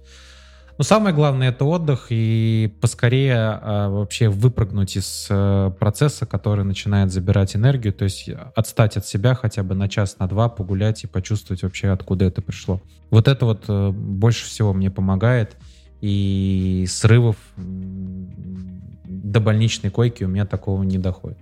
Но 0.80 0.86
самое 0.86 1.13
главное 1.13 1.50
это 1.50 1.65
отдых 1.65 2.08
и 2.10 2.74
поскорее 2.80 3.36
а, 3.36 3.89
вообще 3.89 4.30
выпрыгнуть 4.30 4.96
из 4.96 5.28
а, 5.30 5.72
процесса, 5.72 6.26
который 6.26 6.63
начинает 6.63 7.12
забирать 7.12 7.54
энергию, 7.54 7.92
то 7.92 8.06
есть 8.06 8.30
отстать 8.56 8.96
от 8.96 9.06
себя 9.06 9.36
хотя 9.36 9.62
бы 9.62 9.76
на 9.76 9.89
час, 9.89 10.15
на 10.20 10.28
два, 10.30 10.48
погулять 10.48 11.04
и 11.04 11.08
почувствовать 11.08 11.63
вообще, 11.63 11.89
откуда 11.89 12.24
это 12.24 12.42
пришло. 12.42 12.82
Вот 13.10 13.28
это 13.28 13.46
вот 13.46 13.65
а, 13.68 13.92
больше 13.92 14.46
всего 14.46 14.72
мне 14.72 14.89
помогает. 14.89 15.58
И 16.00 16.86
срывов 16.88 17.36
до 17.58 19.42
больничной 19.42 19.89
койки 19.89 20.24
у 20.24 20.30
меня 20.30 20.46
такого 20.46 20.84
не 20.84 20.98
доходит. 20.98 21.39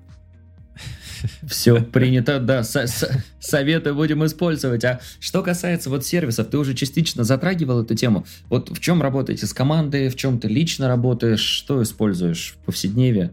Все 1.48 1.82
принято, 1.82 2.40
да, 2.40 2.64
со 2.64 2.88
со 2.88 3.24
советы 3.40 3.94
будем 3.94 4.26
использовать. 4.26 4.84
А 4.86 5.00
что 5.20 5.44
касается 5.44 5.90
вот 5.90 6.06
сервисов, 6.06 6.48
ты 6.48 6.58
уже 6.58 6.74
частично 6.74 7.24
затрагивал 7.24 7.84
эту 7.84 7.96
тему. 7.96 8.26
Вот 8.50 8.70
в 8.70 8.80
чем 8.80 9.02
работаете 9.02 9.46
с 9.46 9.54
командой, 9.54 10.10
в 10.10 10.16
чем 10.16 10.40
ты 10.40 10.48
лично 10.48 10.88
работаешь, 10.88 11.42
что 11.42 11.82
используешь 11.82 12.56
в 12.62 12.66
повседневе 12.66 13.32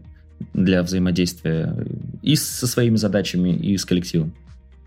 для 0.53 0.83
взаимодействия 0.83 1.75
и 2.21 2.35
со 2.35 2.67
своими 2.67 2.97
задачами, 2.97 3.49
и 3.49 3.77
с 3.77 3.85
коллективом? 3.85 4.33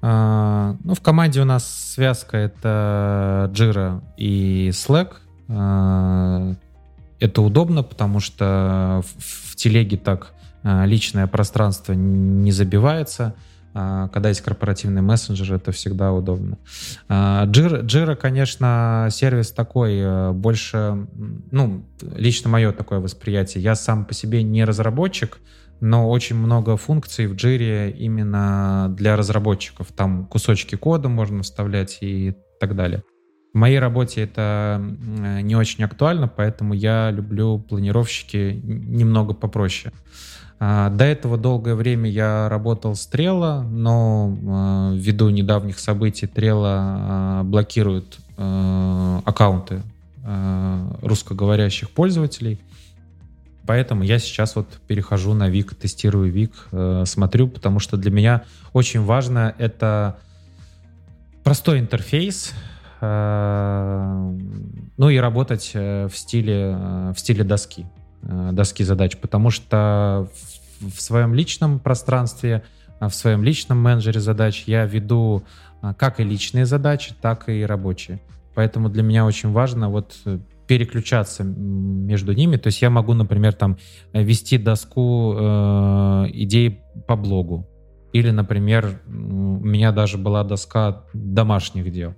А, 0.00 0.76
ну, 0.84 0.94
в 0.94 1.00
команде 1.00 1.40
у 1.40 1.44
нас 1.44 1.92
связка 1.94 2.36
это 2.36 3.50
Jira 3.54 4.02
и 4.16 4.70
Slack. 4.72 5.14
А, 5.48 6.54
это 7.20 7.42
удобно, 7.42 7.82
потому 7.82 8.20
что 8.20 9.02
в, 9.04 9.52
в 9.52 9.56
телеге 9.56 9.96
так 9.96 10.32
личное 10.64 11.26
пространство 11.26 11.92
не 11.92 12.52
забивается. 12.52 13.34
А, 13.74 14.08
когда 14.08 14.30
есть 14.30 14.40
корпоративный 14.40 15.02
мессенджер, 15.02 15.54
это 15.54 15.72
всегда 15.72 16.12
удобно. 16.12 16.58
А, 17.08 17.46
Jira, 17.46 18.16
конечно, 18.16 19.08
сервис 19.10 19.52
такой, 19.52 19.98
э, 19.98 20.32
больше, 20.32 21.06
ну, 21.50 21.84
лично 22.16 22.50
мое 22.50 22.72
такое 22.72 22.98
восприятие. 22.98 23.62
Я 23.62 23.74
сам 23.74 24.04
по 24.04 24.14
себе 24.14 24.42
не 24.42 24.64
разработчик, 24.64 25.38
но 25.80 26.08
очень 26.10 26.36
много 26.36 26.76
функций 26.76 27.26
в 27.26 27.34
Jira 27.34 27.90
именно 27.90 28.92
для 28.96 29.16
разработчиков. 29.16 29.88
Там 29.94 30.26
кусочки 30.26 30.74
кода 30.74 31.08
можно 31.08 31.42
вставлять 31.42 31.98
и 32.00 32.34
так 32.58 32.74
далее. 32.74 33.04
Моей 33.58 33.78
работе 33.78 34.22
это 34.22 34.80
не 34.80 35.56
очень 35.56 35.84
актуально, 35.84 36.28
поэтому 36.28 36.74
я 36.74 37.10
люблю 37.10 37.58
планировщики 37.58 38.60
немного 38.62 39.34
попроще. 39.34 39.92
А, 40.60 40.90
до 40.90 41.04
этого 41.04 41.38
долгое 41.38 41.74
время 41.74 42.10
я 42.10 42.48
работал 42.48 42.96
с 42.96 43.08
Trello, 43.10 43.62
но 43.62 44.36
а, 44.48 44.92
ввиду 44.92 45.28
недавних 45.28 45.78
событий 45.78 46.26
Trello 46.26 46.64
а, 46.66 47.42
блокирует 47.44 48.18
аккаунты 49.24 49.82
русскоговорящих 51.02 51.90
пользователей. 51.90 52.60
Поэтому 53.66 54.04
я 54.04 54.20
сейчас 54.20 54.54
вот 54.54 54.68
перехожу 54.86 55.34
на 55.34 55.48
Вик, 55.48 55.74
тестирую 55.74 56.30
Вик, 56.30 56.52
смотрю, 57.04 57.48
потому 57.48 57.80
что 57.80 57.96
для 57.96 58.12
меня 58.12 58.44
очень 58.72 59.02
важно 59.02 59.56
это 59.58 60.18
простой 61.42 61.80
интерфейс, 61.80 62.52
ну 63.00 64.38
и 65.10 65.16
работать 65.18 65.72
в 65.74 66.10
стиле, 66.10 67.12
в 67.14 67.18
стиле 67.18 67.44
доски. 67.44 67.86
Э, 68.22 68.50
доски 68.52 68.82
задач, 68.82 69.16
потому 69.16 69.50
что 69.50 70.28
в, 70.80 71.00
своем 71.00 71.34
личном 71.34 71.78
пространстве, 71.78 72.64
э, 73.00 73.08
в 73.08 73.14
своем 73.14 73.44
личном 73.44 73.80
менеджере 73.80 74.20
задач 74.20 74.64
я 74.66 74.84
веду 74.86 75.44
э, 75.82 75.94
как 75.96 76.18
и 76.18 76.24
личные 76.24 76.66
задачи, 76.66 77.14
так 77.20 77.48
и 77.48 77.64
рабочие. 77.64 78.20
Поэтому 78.54 78.88
для 78.88 79.04
меня 79.04 79.24
очень 79.24 79.52
важно 79.52 79.88
вот 79.88 80.16
переключаться 80.66 81.44
между 81.44 82.32
ними. 82.32 82.56
То 82.56 82.66
есть 82.66 82.82
я 82.82 82.90
могу, 82.90 83.14
например, 83.14 83.52
там 83.52 83.78
вести 84.12 84.58
доску 84.58 85.34
э, 85.38 86.26
идей 86.32 86.80
по 87.06 87.14
блогу. 87.14 87.68
Или, 88.12 88.30
например, 88.30 89.00
у 89.06 89.10
меня 89.10 89.92
даже 89.92 90.18
была 90.18 90.42
доска 90.42 91.04
домашних 91.14 91.92
дел. 91.92 92.14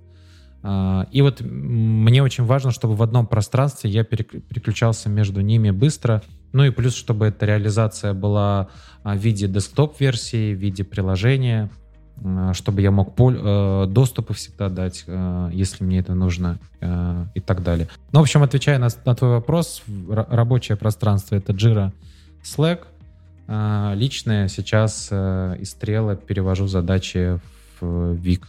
А, 0.63 1.07
и 1.11 1.21
вот 1.21 1.41
мне 1.41 2.21
очень 2.21 2.45
важно, 2.45 2.71
чтобы 2.71 2.95
в 2.95 3.03
одном 3.03 3.27
пространстве 3.27 3.89
я 3.89 4.03
переключался 4.03 5.09
между 5.09 5.41
ними 5.41 5.71
быстро. 5.71 6.21
Ну 6.53 6.63
и 6.65 6.69
плюс, 6.69 6.95
чтобы 6.95 7.27
эта 7.27 7.45
реализация 7.45 8.13
была 8.13 8.69
а, 9.03 9.15
в 9.15 9.19
виде 9.19 9.47
десктоп-версии, 9.47 10.53
в 10.53 10.57
виде 10.57 10.83
приложения, 10.83 11.69
а, 12.23 12.53
чтобы 12.53 12.81
я 12.81 12.91
мог 12.91 13.15
э, 13.17 13.85
доступы 13.87 14.33
всегда 14.33 14.69
дать, 14.69 15.05
э, 15.07 15.49
если 15.53 15.83
мне 15.83 15.99
это 15.99 16.13
нужно 16.13 16.59
э, 16.79 17.25
и 17.33 17.39
так 17.39 17.63
далее. 17.63 17.87
Ну, 18.11 18.19
в 18.19 18.23
общем, 18.23 18.43
отвечая 18.43 18.77
на, 18.77 18.89
на 19.05 19.15
твой 19.15 19.31
вопрос, 19.31 19.81
рабочее 20.07 20.77
пространство— 20.77 21.35
это 21.37 21.53
Jira, 21.53 21.91
Slack. 22.43 22.85
Личное 23.95 24.47
сейчас 24.47 25.11
из 25.11 25.71
стрела 25.71 26.15
перевожу 26.15 26.67
задачи 26.67 27.41
в 27.81 28.13
Вик. 28.13 28.47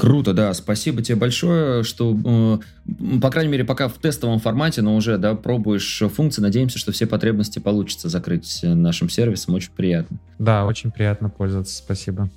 Круто, 0.00 0.32
да. 0.32 0.54
Спасибо 0.54 1.02
тебе 1.02 1.16
большое, 1.16 1.82
что, 1.84 2.16
э, 2.88 3.18
по 3.20 3.30
крайней 3.30 3.52
мере, 3.52 3.64
пока 3.64 3.86
в 3.88 3.98
тестовом 3.98 4.38
формате, 4.38 4.80
но 4.80 4.96
уже, 4.96 5.18
да, 5.18 5.34
пробуешь 5.34 6.02
функции. 6.16 6.40
Надеемся, 6.40 6.78
что 6.78 6.90
все 6.90 7.06
потребности 7.06 7.58
получится 7.58 8.08
закрыть 8.08 8.60
нашим 8.62 9.10
сервисом. 9.10 9.56
Очень 9.56 9.72
приятно. 9.76 10.16
Да, 10.38 10.64
очень 10.64 10.90
приятно 10.90 11.28
пользоваться. 11.28 11.76
Спасибо. 11.76 12.30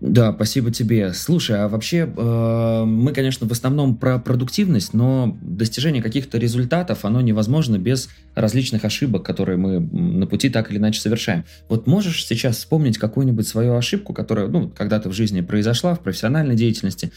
Да, 0.00 0.32
спасибо 0.32 0.70
тебе. 0.70 1.12
Слушай, 1.12 1.62
а 1.62 1.68
вообще 1.68 2.10
э, 2.16 2.84
мы, 2.86 3.12
конечно, 3.12 3.46
в 3.46 3.52
основном 3.52 3.96
про 3.96 4.18
продуктивность, 4.18 4.94
но 4.94 5.36
достижение 5.42 6.02
каких-то 6.02 6.38
результатов, 6.38 7.04
оно 7.04 7.20
невозможно 7.20 7.76
без 7.76 8.08
различных 8.34 8.86
ошибок, 8.86 9.24
которые 9.24 9.58
мы 9.58 9.78
на 9.78 10.26
пути 10.26 10.48
так 10.48 10.70
или 10.70 10.78
иначе 10.78 11.00
совершаем. 11.00 11.44
Вот 11.68 11.86
можешь 11.86 12.24
сейчас 12.24 12.56
вспомнить 12.56 12.96
какую-нибудь 12.96 13.46
свою 13.46 13.74
ошибку, 13.74 14.14
которая, 14.14 14.48
ну, 14.48 14.70
когда-то 14.70 15.10
в 15.10 15.12
жизни 15.12 15.42
произошла, 15.42 15.94
в 15.94 16.00
профессиональной 16.00 16.56
деятельности, 16.56 17.12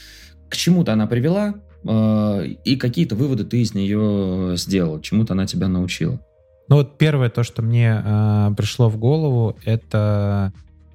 к 0.50 0.58
чему-то 0.58 0.91
она 0.91 1.08
привела, 1.08 1.56
э, 1.86 2.48
и 2.65 2.76
какие-то 2.76 3.15
выводы 3.15 3.46
ты 3.46 3.62
из 3.62 3.74
нее 3.74 4.56
сделал, 4.58 5.00
чему-то 5.00 5.34
она 5.34 5.46
тебя 5.46 5.69
научила? 5.69 6.19
Ну 6.67 6.78
вот 6.78 6.98
первое 6.98 7.30
то, 7.30 7.43
что 7.43 7.62
мне 7.62 8.02
э, 8.04 8.50
пришло 8.58 8.89
в 8.89 8.98
голову, 8.98 9.58
это 9.63 10.52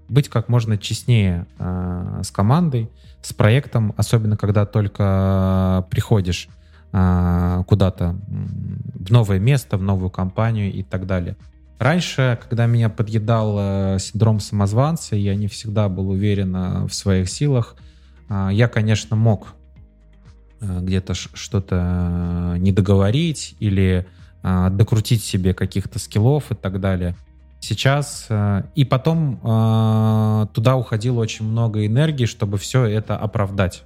быть 0.08 0.28
как 0.28 0.48
можно 0.48 0.78
честнее 0.78 1.46
э, 1.58 2.20
с 2.22 2.30
командой, 2.30 2.90
с 3.22 3.32
проектом, 3.32 3.94
особенно 3.96 4.36
когда 4.36 4.64
только 4.66 5.86
приходишь 5.90 6.48
э, 6.92 7.62
куда-то 7.66 8.16
в 8.26 9.10
новое 9.10 9.38
место, 9.38 9.76
в 9.76 9.82
новую 9.82 10.10
компанию 10.10 10.72
и 10.72 10.82
так 10.82 11.06
далее. 11.06 11.36
Раньше, 11.78 12.38
когда 12.40 12.66
меня 12.66 12.88
подъедал 12.88 13.56
э, 13.58 13.98
синдром 14.00 14.40
самозванца, 14.40 15.14
я 15.14 15.34
не 15.34 15.46
всегда 15.46 15.88
был 15.88 16.10
уверен 16.10 16.56
э, 16.56 16.86
в 16.86 16.94
своих 16.94 17.28
силах, 17.28 17.76
э, 18.28 18.48
я, 18.52 18.68
конечно, 18.68 19.14
мог 19.14 19.54
э, 20.60 20.80
где-то 20.80 21.14
что-то 21.14 22.56
не 22.58 22.72
договорить 22.72 23.56
или 23.60 24.06
э, 24.42 24.68
докрутить 24.70 25.22
себе 25.22 25.54
каких-то 25.54 25.98
скиллов 25.98 26.50
и 26.50 26.54
так 26.54 26.80
далее– 26.80 27.14
сейчас. 27.60 28.26
Э, 28.28 28.62
и 28.74 28.84
потом 28.84 29.40
э, 29.42 30.46
туда 30.52 30.76
уходило 30.76 31.20
очень 31.20 31.46
много 31.46 31.86
энергии, 31.86 32.26
чтобы 32.26 32.58
все 32.58 32.84
это 32.84 33.16
оправдать. 33.16 33.84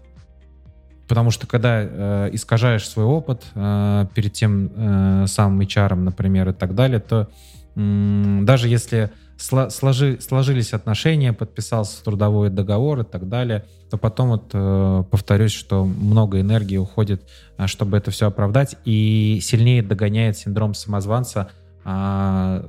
Потому 1.08 1.30
что 1.30 1.46
когда 1.46 1.82
э, 1.82 2.30
искажаешь 2.32 2.88
свой 2.88 3.04
опыт 3.04 3.44
перед 3.54 4.32
тем 4.32 5.26
самым 5.26 5.60
HR, 5.60 5.94
например, 5.94 6.50
и 6.50 6.52
так 6.52 6.74
далее, 6.74 7.00
то 7.00 7.28
даже 7.74 8.68
если 8.68 9.10
сложи, 9.36 10.18
сложились 10.20 10.72
отношения, 10.72 11.32
подписался 11.32 12.02
трудовой 12.04 12.50
договор 12.50 13.00
и 13.00 13.04
так 13.04 13.28
далее, 13.28 13.64
то 13.90 13.98
потом 13.98 14.28
вот 14.28 14.50
э, 14.52 15.04
повторюсь, 15.10 15.52
что 15.52 15.84
много 15.84 16.40
энергии 16.40 16.76
уходит, 16.76 17.28
чтобы 17.66 17.96
это 17.98 18.10
все 18.10 18.28
оправдать, 18.28 18.76
и 18.84 19.40
сильнее 19.42 19.82
догоняет 19.82 20.38
синдром 20.38 20.72
самозванца– 20.74 21.50
а, 21.84 22.64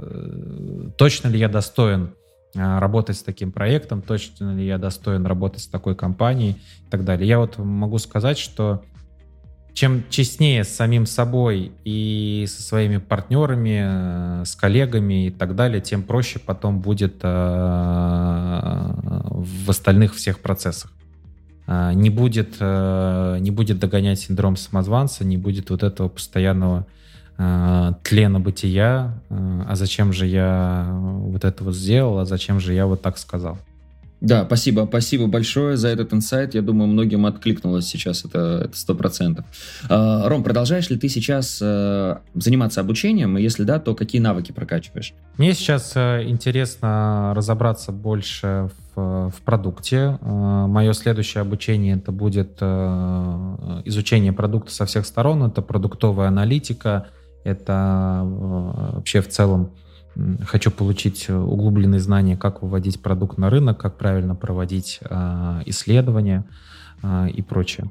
точно 0.98 1.28
ли 1.28 1.40
я 1.40 1.50
достоин 1.50 2.14
а, 2.56 2.80
работать 2.80 3.18
с 3.18 3.24
таким 3.24 3.52
проектом, 3.52 4.02
точно 4.02 4.56
ли 4.56 4.66
я 4.66 4.78
достоин 4.78 5.26
работать 5.26 5.62
с 5.62 5.68
такой 5.68 5.96
компанией 5.96 6.62
и 6.88 6.90
так 6.90 7.04
далее. 7.04 7.28
Я 7.28 7.40
вот 7.40 7.58
могу 7.58 7.98
сказать, 7.98 8.38
что 8.38 8.84
чем 9.74 10.04
честнее 10.10 10.64
с 10.64 10.70
самим 10.70 11.06
собой 11.08 11.72
и 11.84 12.46
со 12.48 12.62
своими 12.62 12.98
партнерами, 12.98 14.42
э, 14.42 14.46
с 14.46 14.56
коллегами 14.56 15.28
и 15.28 15.32
так 15.32 15.56
далее, 15.56 15.82
тем 15.82 16.04
проще 16.04 16.38
потом 16.38 16.80
будет 16.80 17.16
э, 17.24 17.28
в 19.34 19.70
остальных 19.70 20.14
всех 20.14 20.40
процессах. 20.40 20.92
А, 21.66 21.92
не 21.94 22.12
будет, 22.12 22.58
э, 22.60 23.38
не 23.40 23.50
будет 23.50 23.80
догонять 23.80 24.20
синдром 24.20 24.58
самозванца, 24.58 25.26
не 25.26 25.38
будет 25.38 25.72
вот 25.72 25.82
этого 25.82 26.08
постоянного 26.08 26.86
тлена 28.04 28.40
бытия, 28.40 29.14
э, 29.30 29.62
а 29.68 29.76
зачем 29.76 30.14
же 30.14 30.28
я 30.28 30.88
вот 30.92 31.44
это 31.44 31.64
вот 31.64 31.76
сделал, 31.76 32.20
а 32.20 32.26
зачем 32.26 32.60
же 32.60 32.74
я 32.74 32.86
вот 32.86 33.02
так 33.02 33.18
сказал. 33.18 33.58
Да, 34.24 34.46
спасибо, 34.46 34.86
спасибо 34.88 35.28
большое 35.28 35.76
за 35.76 35.90
этот 35.90 36.14
инсайт. 36.14 36.56
Я 36.56 36.62
думаю, 36.62 36.88
многим 36.88 37.26
откликнулось 37.26 37.86
сейчас 37.86 38.24
это 38.24 38.70
сто 38.74 38.96
процентов. 38.96 39.44
А, 39.90 40.30
Ром, 40.30 40.44
продолжаешь 40.44 40.90
ли 40.90 40.98
ты 40.98 41.10
сейчас 41.10 41.60
э, 41.62 42.16
заниматься 42.34 42.80
обучением? 42.80 43.38
И 43.38 43.42
если 43.42 43.66
да, 43.66 43.80
то 43.80 43.94
какие 43.96 44.22
навыки 44.22 44.54
прокачиваешь? 44.54 45.14
Мне 45.38 45.54
сейчас 45.54 45.92
э, 45.96 46.24
интересно 46.26 47.34
разобраться 47.36 47.92
больше 47.92 48.70
в, 48.96 49.30
в 49.30 49.42
продукте. 49.44 50.18
Э, 50.22 50.68
Мое 50.68 50.94
следующее 50.94 51.42
обучение 51.42 51.98
это 51.98 52.14
будет 52.14 52.62
изучение 53.84 54.32
продукта 54.32 54.72
со 54.72 54.86
всех 54.86 55.06
сторон. 55.06 55.44
Это 55.44 55.62
продуктовая 55.62 56.30
аналитика, 56.30 57.08
это 57.44 58.22
э, 58.24 58.92
вообще 58.96 59.22
в 59.22 59.30
целом 59.30 59.72
хочу 60.46 60.70
получить 60.70 61.30
углубленные 61.30 62.00
знания, 62.00 62.38
как 62.38 62.62
выводить 62.62 63.02
продукт 63.02 63.38
на 63.38 63.50
рынок, 63.50 63.80
как 63.80 63.98
правильно 63.98 64.36
проводить 64.36 65.00
э, 65.02 65.62
исследования 65.66 66.46
э, 67.02 67.30
и 67.30 67.42
прочее. 67.42 67.90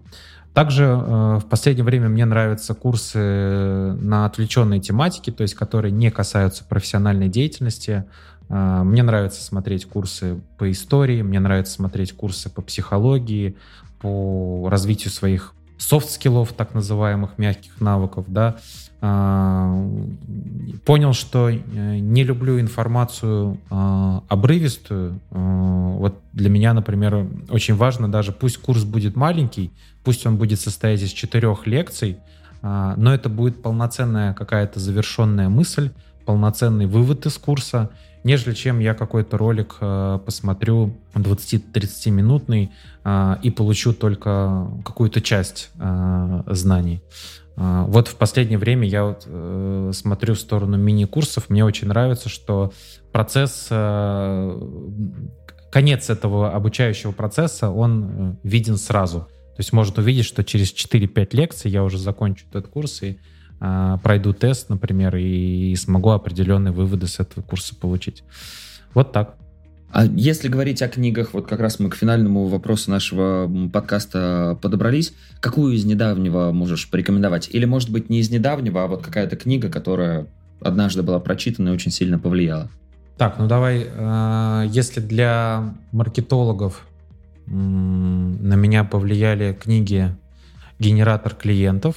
Также 0.54 0.86
в 0.86 1.44
последнее 1.48 1.82
время 1.82 2.10
мне 2.10 2.26
нравятся 2.26 2.74
курсы 2.74 3.18
на 3.18 4.26
отвлеченные 4.26 4.80
тематики, 4.80 5.30
то 5.30 5.40
есть 5.40 5.54
которые 5.54 5.92
не 5.92 6.10
касаются 6.10 6.62
профессиональной 6.62 7.30
деятельности. 7.30 8.04
Мне 8.50 9.02
нравится 9.02 9.42
смотреть 9.42 9.86
курсы 9.86 10.42
по 10.58 10.70
истории, 10.70 11.22
мне 11.22 11.40
нравится 11.40 11.72
смотреть 11.72 12.12
курсы 12.12 12.50
по 12.50 12.60
психологии, 12.60 13.56
по 13.98 14.68
развитию 14.68 15.10
своих 15.10 15.54
софт-скиллов, 15.78 16.52
так 16.52 16.74
называемых 16.74 17.38
мягких 17.38 17.80
навыков, 17.80 18.26
да, 18.28 18.56
а, 18.56 18.81
понял, 20.84 21.12
что 21.12 21.50
э, 21.50 21.58
не 21.98 22.22
люблю 22.22 22.60
информацию 22.60 23.58
а, 23.68 24.22
обрывистую. 24.28 25.18
Вот 25.30 26.20
для 26.32 26.48
меня, 26.48 26.72
например, 26.72 27.26
очень 27.50 27.74
важно 27.74 28.10
даже, 28.10 28.30
пусть 28.30 28.58
курс 28.58 28.84
будет 28.84 29.16
маленький, 29.16 29.72
пусть 30.04 30.24
он 30.24 30.36
будет 30.36 30.60
состоять 30.60 31.02
из 31.02 31.10
четырех 31.10 31.66
лекций, 31.66 32.18
но 32.62 33.12
это 33.12 33.28
будет 33.28 33.60
полноценная 33.60 34.34
какая-то 34.34 34.78
завершенная 34.78 35.48
мысль, 35.48 35.90
полноценный 36.24 36.86
вывод 36.86 37.26
из 37.26 37.36
курса, 37.38 37.90
нежели 38.24 38.54
чем 38.54 38.78
я 38.78 38.94
какой-то 38.94 39.36
ролик 39.36 39.76
э, 39.80 40.18
посмотрю 40.24 40.94
20-30 41.14 42.10
минутный 42.10 42.72
э, 43.04 43.36
и 43.42 43.50
получу 43.50 43.92
только 43.92 44.68
какую-то 44.84 45.20
часть 45.20 45.70
э, 45.78 46.42
знаний. 46.46 47.02
Э, 47.56 47.84
вот 47.86 48.08
в 48.08 48.16
последнее 48.16 48.58
время 48.58 48.86
я 48.86 49.04
вот, 49.04 49.24
э, 49.26 49.90
смотрю 49.94 50.34
в 50.34 50.38
сторону 50.40 50.76
мини-курсов. 50.76 51.50
Мне 51.50 51.64
очень 51.64 51.88
нравится, 51.88 52.28
что 52.28 52.72
процесс, 53.12 53.68
э, 53.70 54.60
конец 55.70 56.10
этого 56.10 56.52
обучающего 56.52 57.12
процесса, 57.12 57.70
он 57.70 58.04
э, 58.04 58.34
виден 58.42 58.76
сразу. 58.76 59.20
То 59.20 59.60
есть 59.60 59.72
можно 59.72 60.02
увидеть, 60.02 60.24
что 60.24 60.44
через 60.44 60.72
4-5 60.72 61.28
лекций 61.36 61.70
я 61.70 61.84
уже 61.84 61.98
закончу 61.98 62.46
этот 62.48 62.68
курс 62.68 63.02
и 63.02 63.18
э, 63.60 63.98
пройду 64.02 64.32
тест, 64.32 64.68
например, 64.68 65.16
и, 65.16 65.72
и 65.72 65.76
смогу 65.76 66.10
определенные 66.10 66.72
выводы 66.72 67.06
с 67.06 67.20
этого 67.20 67.42
курса 67.42 67.74
получить. 67.74 68.24
Вот 68.94 69.12
так. 69.12 69.36
А 69.92 70.06
если 70.06 70.48
говорить 70.48 70.80
о 70.80 70.88
книгах, 70.88 71.34
вот 71.34 71.46
как 71.46 71.60
раз 71.60 71.78
мы 71.78 71.90
к 71.90 71.96
финальному 71.96 72.46
вопросу 72.46 72.90
нашего 72.90 73.50
подкаста 73.70 74.58
подобрались, 74.62 75.12
какую 75.40 75.74
из 75.74 75.84
недавнего 75.84 76.50
можешь 76.50 76.88
порекомендовать? 76.88 77.50
Или, 77.52 77.66
может 77.66 77.90
быть, 77.90 78.08
не 78.08 78.20
из 78.20 78.30
недавнего, 78.30 78.84
а 78.84 78.86
вот 78.86 79.04
какая-то 79.04 79.36
книга, 79.36 79.68
которая 79.68 80.26
однажды 80.62 81.02
была 81.02 81.20
прочитана 81.20 81.68
и 81.68 81.72
очень 81.72 81.90
сильно 81.90 82.18
повлияла? 82.18 82.70
Так, 83.18 83.38
ну 83.38 83.46
давай, 83.46 83.86
э, 83.86 84.64
если 84.70 85.00
для 85.00 85.74
маркетологов 85.92 86.86
на 87.46 88.54
меня 88.54 88.84
повлияли 88.84 89.52
книги 89.52 90.14
«Генератор 90.78 91.34
клиентов». 91.34 91.96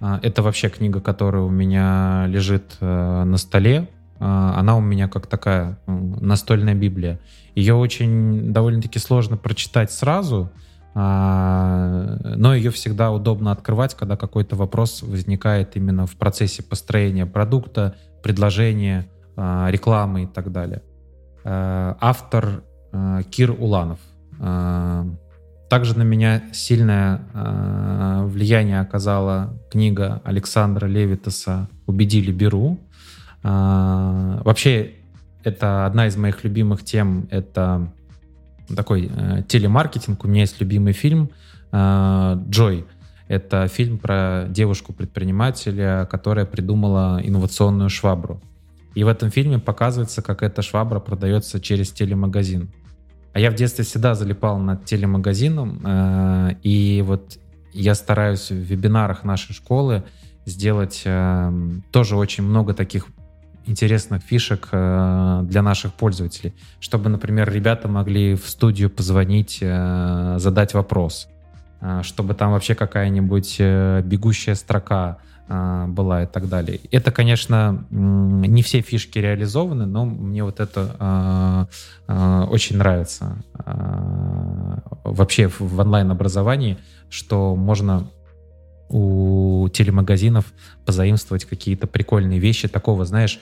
А, 0.00 0.18
это 0.22 0.42
вообще 0.42 0.68
книга, 0.68 1.00
которая 1.00 1.42
у 1.42 1.50
меня 1.50 2.26
лежит 2.26 2.76
э, 2.80 3.24
на 3.24 3.36
столе. 3.36 3.88
А, 4.18 4.58
она 4.58 4.76
у 4.76 4.80
меня 4.80 5.08
как 5.08 5.26
такая 5.26 5.78
настольная 5.86 6.74
Библия. 6.74 7.20
Ее 7.54 7.74
очень 7.74 8.52
довольно-таки 8.52 8.98
сложно 8.98 9.36
прочитать 9.36 9.90
сразу, 9.92 10.50
а, 10.94 12.16
но 12.36 12.54
ее 12.54 12.70
всегда 12.70 13.10
удобно 13.10 13.52
открывать, 13.52 13.94
когда 13.94 14.16
какой-то 14.16 14.56
вопрос 14.56 15.02
возникает 15.02 15.76
именно 15.76 16.06
в 16.06 16.16
процессе 16.16 16.62
построения 16.62 17.26
продукта, 17.26 17.94
предложения, 18.22 19.06
рекламы 19.36 20.22
и 20.22 20.26
так 20.26 20.52
далее. 20.52 20.82
Автор 21.44 22.62
Кир 23.30 23.50
Уланов— 23.50 23.98
а, 24.40 25.06
также 25.68 25.98
на 25.98 26.02
меня 26.02 26.42
сильное 26.52 27.22
а, 27.32 28.26
влияние 28.26 28.80
оказала 28.80 29.58
книга 29.70 30.20
Александра 30.24 30.86
Левитаса 30.86 31.68
«Убедили 31.86 32.32
Беру». 32.32 32.78
А, 33.44 34.40
вообще, 34.44 34.94
это 35.44 35.86
одна 35.86 36.08
из 36.08 36.16
моих 36.16 36.42
любимых 36.42 36.82
тем. 36.84 37.28
Это 37.30 37.92
такой 38.74 39.10
э, 39.14 39.42
телемаркетинг. 39.46 40.24
У 40.24 40.28
меня 40.28 40.40
есть 40.40 40.60
любимый 40.60 40.92
фильм 40.94 41.30
«Джой». 41.72 42.86
Это 43.28 43.68
фильм 43.68 43.98
про 43.98 44.46
девушку-предпринимателя, 44.48 46.06
которая 46.10 46.44
придумала 46.44 47.20
инновационную 47.22 47.88
швабру. 47.88 48.40
И 48.94 49.02
в 49.02 49.08
этом 49.08 49.30
фильме 49.30 49.58
показывается, 49.58 50.22
как 50.22 50.42
эта 50.42 50.62
швабра 50.62 51.00
продается 51.00 51.60
через 51.60 51.90
телемагазин. 51.90 52.70
А 53.32 53.40
я 53.40 53.50
в 53.50 53.54
детстве 53.54 53.84
всегда 53.84 54.14
залипал 54.14 54.58
над 54.58 54.84
телемагазином, 54.84 55.80
э, 55.84 56.54
и 56.62 57.02
вот 57.04 57.38
я 57.72 57.96
стараюсь 57.96 58.50
в 58.50 58.54
вебинарах 58.54 59.24
нашей 59.24 59.54
школы 59.54 60.04
сделать 60.46 61.02
э, 61.04 61.52
тоже 61.90 62.16
очень 62.16 62.44
много 62.44 62.74
таких 62.74 63.06
интересных 63.66 64.22
фишек 64.22 64.68
э, 64.72 65.40
для 65.44 65.62
наших 65.62 65.94
пользователей, 65.94 66.54
чтобы, 66.80 67.08
например, 67.08 67.50
ребята 67.52 67.88
могли 67.88 68.34
в 68.34 68.48
студию 68.48 68.90
позвонить, 68.90 69.58
э, 69.60 70.36
задать 70.38 70.74
вопрос, 70.74 71.28
э, 71.80 72.00
чтобы 72.02 72.34
там 72.34 72.52
вообще 72.52 72.74
какая-нибудь 72.74 73.60
бегущая 74.04 74.54
строка 74.54 75.18
была 75.46 76.22
и 76.22 76.26
так 76.26 76.48
далее. 76.48 76.80
Это, 76.90 77.12
конечно, 77.12 77.84
не 77.90 78.62
все 78.62 78.80
фишки 78.80 79.18
реализованы, 79.18 79.84
но 79.84 80.06
мне 80.06 80.42
вот 80.42 80.58
это 80.58 81.68
очень 82.50 82.78
нравится 82.78 83.36
вообще 85.04 85.48
в 85.48 85.78
онлайн-образовании, 85.78 86.78
что 87.10 87.54
можно 87.56 88.04
у 88.88 89.68
телемагазинов 89.72 90.52
позаимствовать 90.84 91.44
какие-то 91.44 91.86
прикольные 91.86 92.38
вещи 92.38 92.68
такого, 92.68 93.04
знаешь, 93.04 93.40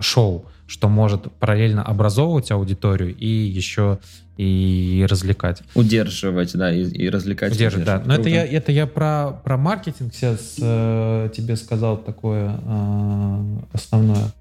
шоу, 0.00 0.46
что 0.66 0.88
может 0.88 1.30
параллельно 1.32 1.82
образовывать 1.82 2.50
аудиторию 2.50 3.14
и 3.14 3.26
еще 3.26 3.98
и 4.36 5.06
развлекать. 5.08 5.62
Удерживать, 5.74 6.54
да, 6.54 6.72
и, 6.72 6.84
и 6.84 7.10
развлекать. 7.10 7.54
Удерживать, 7.54 7.86
да. 7.86 8.02
Но 8.04 8.14
это 8.14 8.28
я, 8.28 8.46
это 8.46 8.72
я 8.72 8.86
про, 8.86 9.32
про 9.44 9.56
маркетинг 9.56 10.14
сейчас 10.14 10.56
э, 10.60 11.28
тебе 11.34 11.56
сказал 11.56 11.98
такое 11.98 12.58
э, 12.64 13.56
основное. 13.72 14.32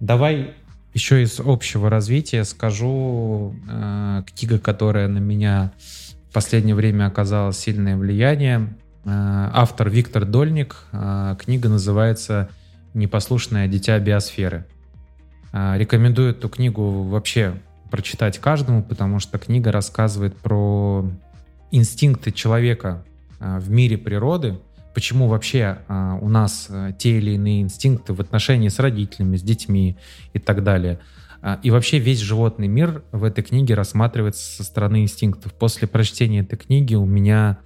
Давай 0.00 0.54
еще 0.94 1.22
из 1.22 1.40
общего 1.40 1.88
развития 1.88 2.44
скажу 2.44 3.54
э, 3.70 4.22
книга, 4.26 4.58
которая 4.58 5.08
на 5.08 5.18
меня 5.18 5.72
в 6.28 6.34
последнее 6.34 6.74
время 6.74 7.06
оказала 7.06 7.52
сильное 7.52 7.96
влияние. 7.96 8.74
Э, 9.04 9.50
автор 9.52 9.90
Виктор 9.90 10.24
Дольник. 10.24 10.76
Э, 10.92 11.36
книга 11.38 11.68
называется 11.68 12.50
«Непослушное 12.94 13.66
дитя 13.66 13.98
биосферы». 13.98 14.66
Э, 15.52 15.76
рекомендую 15.76 16.30
эту 16.30 16.48
книгу 16.48 17.02
вообще 17.02 17.54
прочитать 17.90 18.38
каждому, 18.38 18.82
потому 18.82 19.18
что 19.18 19.38
книга 19.38 19.72
рассказывает 19.72 20.36
про 20.36 21.04
инстинкты 21.70 22.32
человека 22.32 23.04
в 23.38 23.70
мире 23.70 23.98
природы, 23.98 24.58
почему 24.94 25.26
вообще 25.26 25.78
у 25.88 26.28
нас 26.28 26.70
те 26.98 27.18
или 27.18 27.32
иные 27.32 27.60
инстинкты 27.60 28.14
в 28.14 28.20
отношении 28.20 28.68
с 28.68 28.78
родителями, 28.78 29.36
с 29.36 29.42
детьми 29.42 29.98
и 30.32 30.38
так 30.38 30.62
далее. 30.62 31.00
И 31.62 31.70
вообще 31.70 31.98
весь 31.98 32.20
животный 32.20 32.68
мир 32.68 33.02
в 33.12 33.24
этой 33.24 33.44
книге 33.44 33.74
рассматривается 33.74 34.56
со 34.56 34.64
стороны 34.64 35.02
инстинктов. 35.02 35.52
После 35.52 35.86
прочтения 35.86 36.40
этой 36.40 36.56
книги 36.56 36.94
у 36.94 37.04
меня 37.04 37.58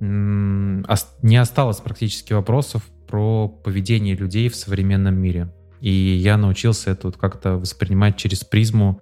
не 0.00 1.36
осталось 1.36 1.80
практически 1.80 2.32
вопросов 2.32 2.82
про 3.08 3.48
поведение 3.48 4.14
людей 4.14 4.48
в 4.48 4.56
современном 4.56 5.16
мире. 5.16 5.52
И 5.80 5.90
я 5.90 6.36
научился 6.36 6.90
это 6.90 7.08
вот 7.08 7.16
как-то 7.16 7.56
воспринимать 7.56 8.16
через 8.16 8.44
призму 8.44 9.00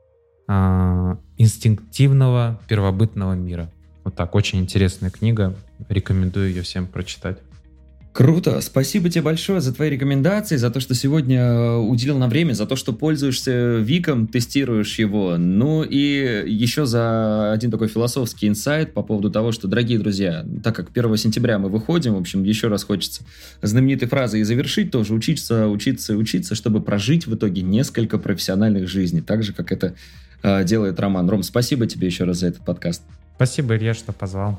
э, 0.48 1.16
инстинктивного 1.38 2.60
первобытного 2.68 3.34
мира. 3.34 3.70
Вот 4.04 4.14
так, 4.14 4.34
очень 4.34 4.60
интересная 4.60 5.10
книга. 5.10 5.56
Рекомендую 5.88 6.50
ее 6.50 6.62
всем 6.62 6.86
прочитать. 6.86 7.38
Круто. 8.16 8.62
Спасибо 8.62 9.10
тебе 9.10 9.20
большое 9.20 9.60
за 9.60 9.74
твои 9.74 9.90
рекомендации, 9.90 10.56
за 10.56 10.70
то, 10.70 10.80
что 10.80 10.94
сегодня 10.94 11.38
э, 11.38 11.76
уделил 11.76 12.16
нам 12.16 12.30
время, 12.30 12.54
за 12.54 12.64
то, 12.64 12.74
что 12.74 12.94
пользуешься 12.94 13.76
Виком, 13.76 14.26
тестируешь 14.26 14.98
его. 14.98 15.36
Ну 15.36 15.82
и 15.82 16.42
еще 16.46 16.86
за 16.86 17.52
один 17.52 17.70
такой 17.70 17.88
философский 17.88 18.48
инсайт 18.48 18.94
по 18.94 19.02
поводу 19.02 19.30
того, 19.30 19.52
что, 19.52 19.68
дорогие 19.68 19.98
друзья, 19.98 20.46
так 20.64 20.74
как 20.74 20.88
1 20.94 21.16
сентября 21.18 21.58
мы 21.58 21.68
выходим, 21.68 22.14
в 22.14 22.18
общем, 22.18 22.42
еще 22.42 22.68
раз 22.68 22.84
хочется 22.84 23.22
знаменитой 23.60 24.08
фразой 24.08 24.40
и 24.40 24.44
завершить 24.44 24.90
тоже, 24.90 25.12
учиться, 25.12 25.68
учиться, 25.68 26.16
учиться, 26.16 26.54
чтобы 26.54 26.80
прожить 26.80 27.26
в 27.26 27.34
итоге 27.34 27.60
несколько 27.60 28.16
профессиональных 28.16 28.88
жизней, 28.88 29.20
так 29.20 29.42
же, 29.42 29.52
как 29.52 29.70
это 29.70 29.94
э, 30.42 30.64
делает 30.64 30.98
Роман. 31.00 31.28
Ром, 31.28 31.42
спасибо 31.42 31.86
тебе 31.86 32.06
еще 32.06 32.24
раз 32.24 32.38
за 32.38 32.46
этот 32.46 32.64
подкаст. 32.64 33.02
Спасибо, 33.34 33.76
Илья, 33.76 33.92
что 33.92 34.14
позвал. 34.14 34.58